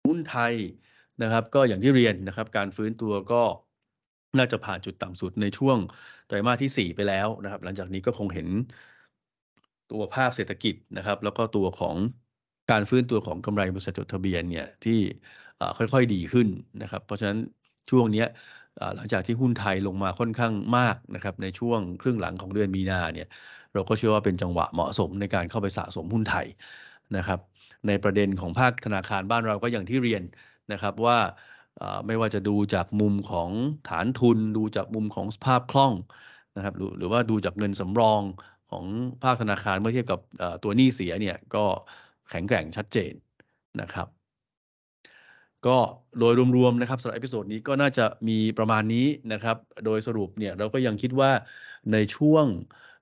[0.06, 0.54] หุ้นไทย
[1.22, 3.42] นะครับก็อย่างที่เรียนนะครับการฟื้นตัวก็
[4.38, 5.78] น่าจะผ่านจุดต่ำสุดในช่วง
[6.26, 8.48] ไตรมาสที่ 4 ไปแล้วนะครับ หลังจากนี้ก็คงเห็น
[9.92, 11.96] ตัวภาพเศรษฐกิจนะครับ แล้วก็ตัวของ
[12.70, 14.98] การฟื้นตัวของกำไรบริษัทจดทะเบียนเนี่ยที่
[15.78, 16.48] ค่อยๆดีขึ้น
[16.82, 17.38] นะครับ เพราะฉะนั้น
[17.90, 18.24] ช่วงนี้
[18.96, 23.28] หลังจากที่หุ้นไทยลงมาค่อนข้างมากนะครับในช่วงครึ่งหลังของเดือนมีนาเนี่ย
[23.74, 26.46] เราก็เชื่อว่าเป็นจังหวะเหมาะสมในการเข้าไปสะสมหุ้นไทย
[27.16, 27.38] นะครับ
[27.86, 30.22] ในประเด็นของภาคธนาคารบ้านเราก็อย่างที่เรียน
[30.72, 31.18] นะครับว่า
[32.06, 33.50] ไม่ว่าจะดูจากมุมของ
[33.88, 35.92] ฐานทุน ดูจากมุมของสภาพคล่อง
[36.56, 38.22] นะครับหรือว่าดูจากเงินสำรอง
[38.70, 38.84] ของ
[39.22, 40.20] ภาคธนาคารเมื่อเทียบกับ
[40.62, 41.64] ตัวหนี้เสียเนี่ยก็
[42.30, 43.12] แข็งแกร่งชัดเจน
[43.80, 44.08] นะครับ
[45.66, 45.78] ก็
[46.18, 51.30] โดยรวมๆนะครับสำหรับ episode นี้ก็น่าจะมีประมาณนี้นะครับ โดยสรุปเนี่ยเราก็ยังคิดว่า
[51.92, 52.46] ในช่วง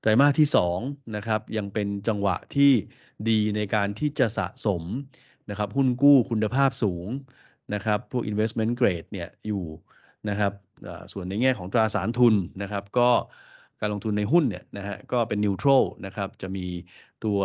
[0.01, 0.49] ไตรมาสที่
[0.81, 2.73] 2นะครับยังเป็นจังหวะที่
[3.29, 4.83] ดีในการที่จะสะสม
[5.51, 7.07] นะครับหุ้นกู้คุณภาพสูง
[7.75, 9.65] นะครับพวก investment grade เนี่ยอยู่
[10.29, 10.53] นะครับ
[11.13, 13.11] ส่วนในแง่ของตราสารทุนนะครับ ก็
[13.83, 16.67] การลงทุนในหุ้นเนี่ยนะฮะก็เป็น neutral นะครับจะมี
[17.25, 17.41] ตัว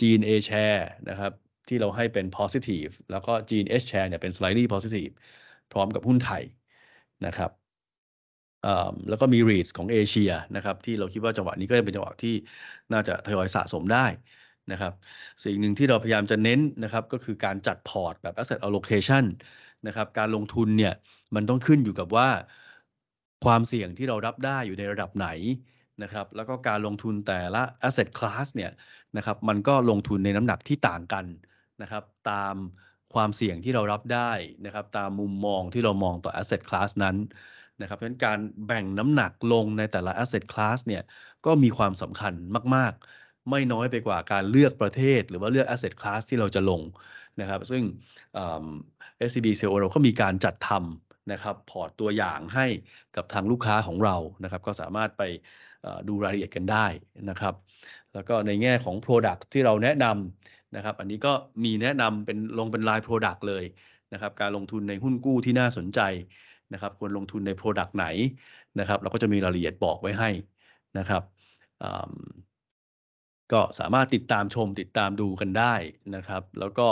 [0.00, 1.32] GNA share นะครับ
[1.68, 5.12] ที่เราให้เป็น positive แล้วก็ GNH share เนี่ยเป็น slightly positive
[5.72, 6.42] พร้อมกับหุ้นไทย
[7.26, 7.50] นะครับ
[9.08, 12.34] แล้วก็มี REITs ของเอเชียนะครับที่เราคิดว่าจังหวะนี้ก็จะเป็นจังหวะที่
[12.92, 14.06] น่าจะทยอยสะสมได้
[14.72, 14.92] นะครับ
[15.44, 19.24] สิ่งหนึ่งที่เราพยายามจะเน้นนะครับก็คือการจัดพอร์ตแบบ asset allocation
[19.86, 20.94] นะครับการลงทุนเนี่ย
[21.34, 22.28] มันต้องขึ้นอยู่กับว่า
[23.44, 25.28] ความเสี่ยงที่เรารับได้อยู่ในระดับไหน
[26.02, 28.72] นะครับแล้วก็การลงทุนแต่ละ asset class เนี่ย
[29.16, 31.24] นะครับมันก็ลงทุนในน้ำหนักที่ต่างกัน
[31.82, 32.56] นะครับตาม
[33.14, 34.32] ความเสี่ยงที่เรารับได้
[34.66, 37.16] นะครับตามมุมมองที่เรามองต่อ asset class นั้น
[37.80, 41.02] นะครับเพราะฉะนั้นการแบ่งน้ำหนักลงในแต่ละ asset class เนี่ย
[41.46, 42.34] ก็มีความสำคัญ
[42.74, 46.82] มาก ๆ ไม่น้อยไปกว่าการเลือกประเทศ หรือว่าเลือก asset class ที่เราจะลง
[47.40, 47.82] นะครับซึ่ง
[49.28, 52.66] SCB CLO เราก็มีการจัดทำ นะครับพอร์ตตัวอย่างให้
[53.16, 55.22] กับทางลูกค้าของเรานะครับ ก็สามารถไป
[56.08, 56.86] ดูรายละเอียดกันได้
[57.30, 57.54] นะครับ
[58.14, 61.32] แล้วก็ในแง่ของ Product ที่เราแนะนำนะครับ อันนี้ก็
[61.64, 63.64] มีแนะนำเป็นลงเป็นราย Product เลย
[64.12, 66.00] นะครับ การลงทุนในหุ้นกู้ที่น่าสนใจ
[66.72, 68.06] นะครับ ควรลงทุนใน Product ไหน
[68.80, 70.30] นะครับ เราก็จะมีรายละเอียดบอกไว้ให้
[70.98, 71.22] นะครับ
[73.52, 75.74] ก็สามารถติดตามชมติดตามดูกันได้
[76.14, 76.86] นะครับ แล้วก็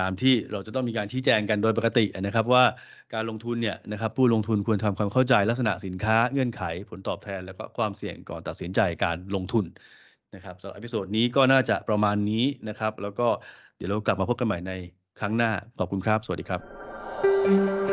[0.00, 2.64] ตามที่เราจะต้องมีการชี้แจงกันโดยปกตินะครับ ว่า
[3.14, 9.64] การลงทุนเนี่ยนะครับผู้ลงทุนควรทำความเข้าใจลักษณะสินค้าเงื่อนไขผลตอบแทน แล้วก็ความเสี่ยงก่อนตัดสินใจการลงทุน
[10.34, 13.28] นะครับสำหรับอพิโซดนี้ก็น่าจะประมาณนี้นะครับ แล้วก็
[13.76, 14.72] เดี๋ยวเรากลับมาพบกันใหม่ใน
[15.20, 17.87] ครั้งหน้าขอบคุณครับ สวัสดีครับ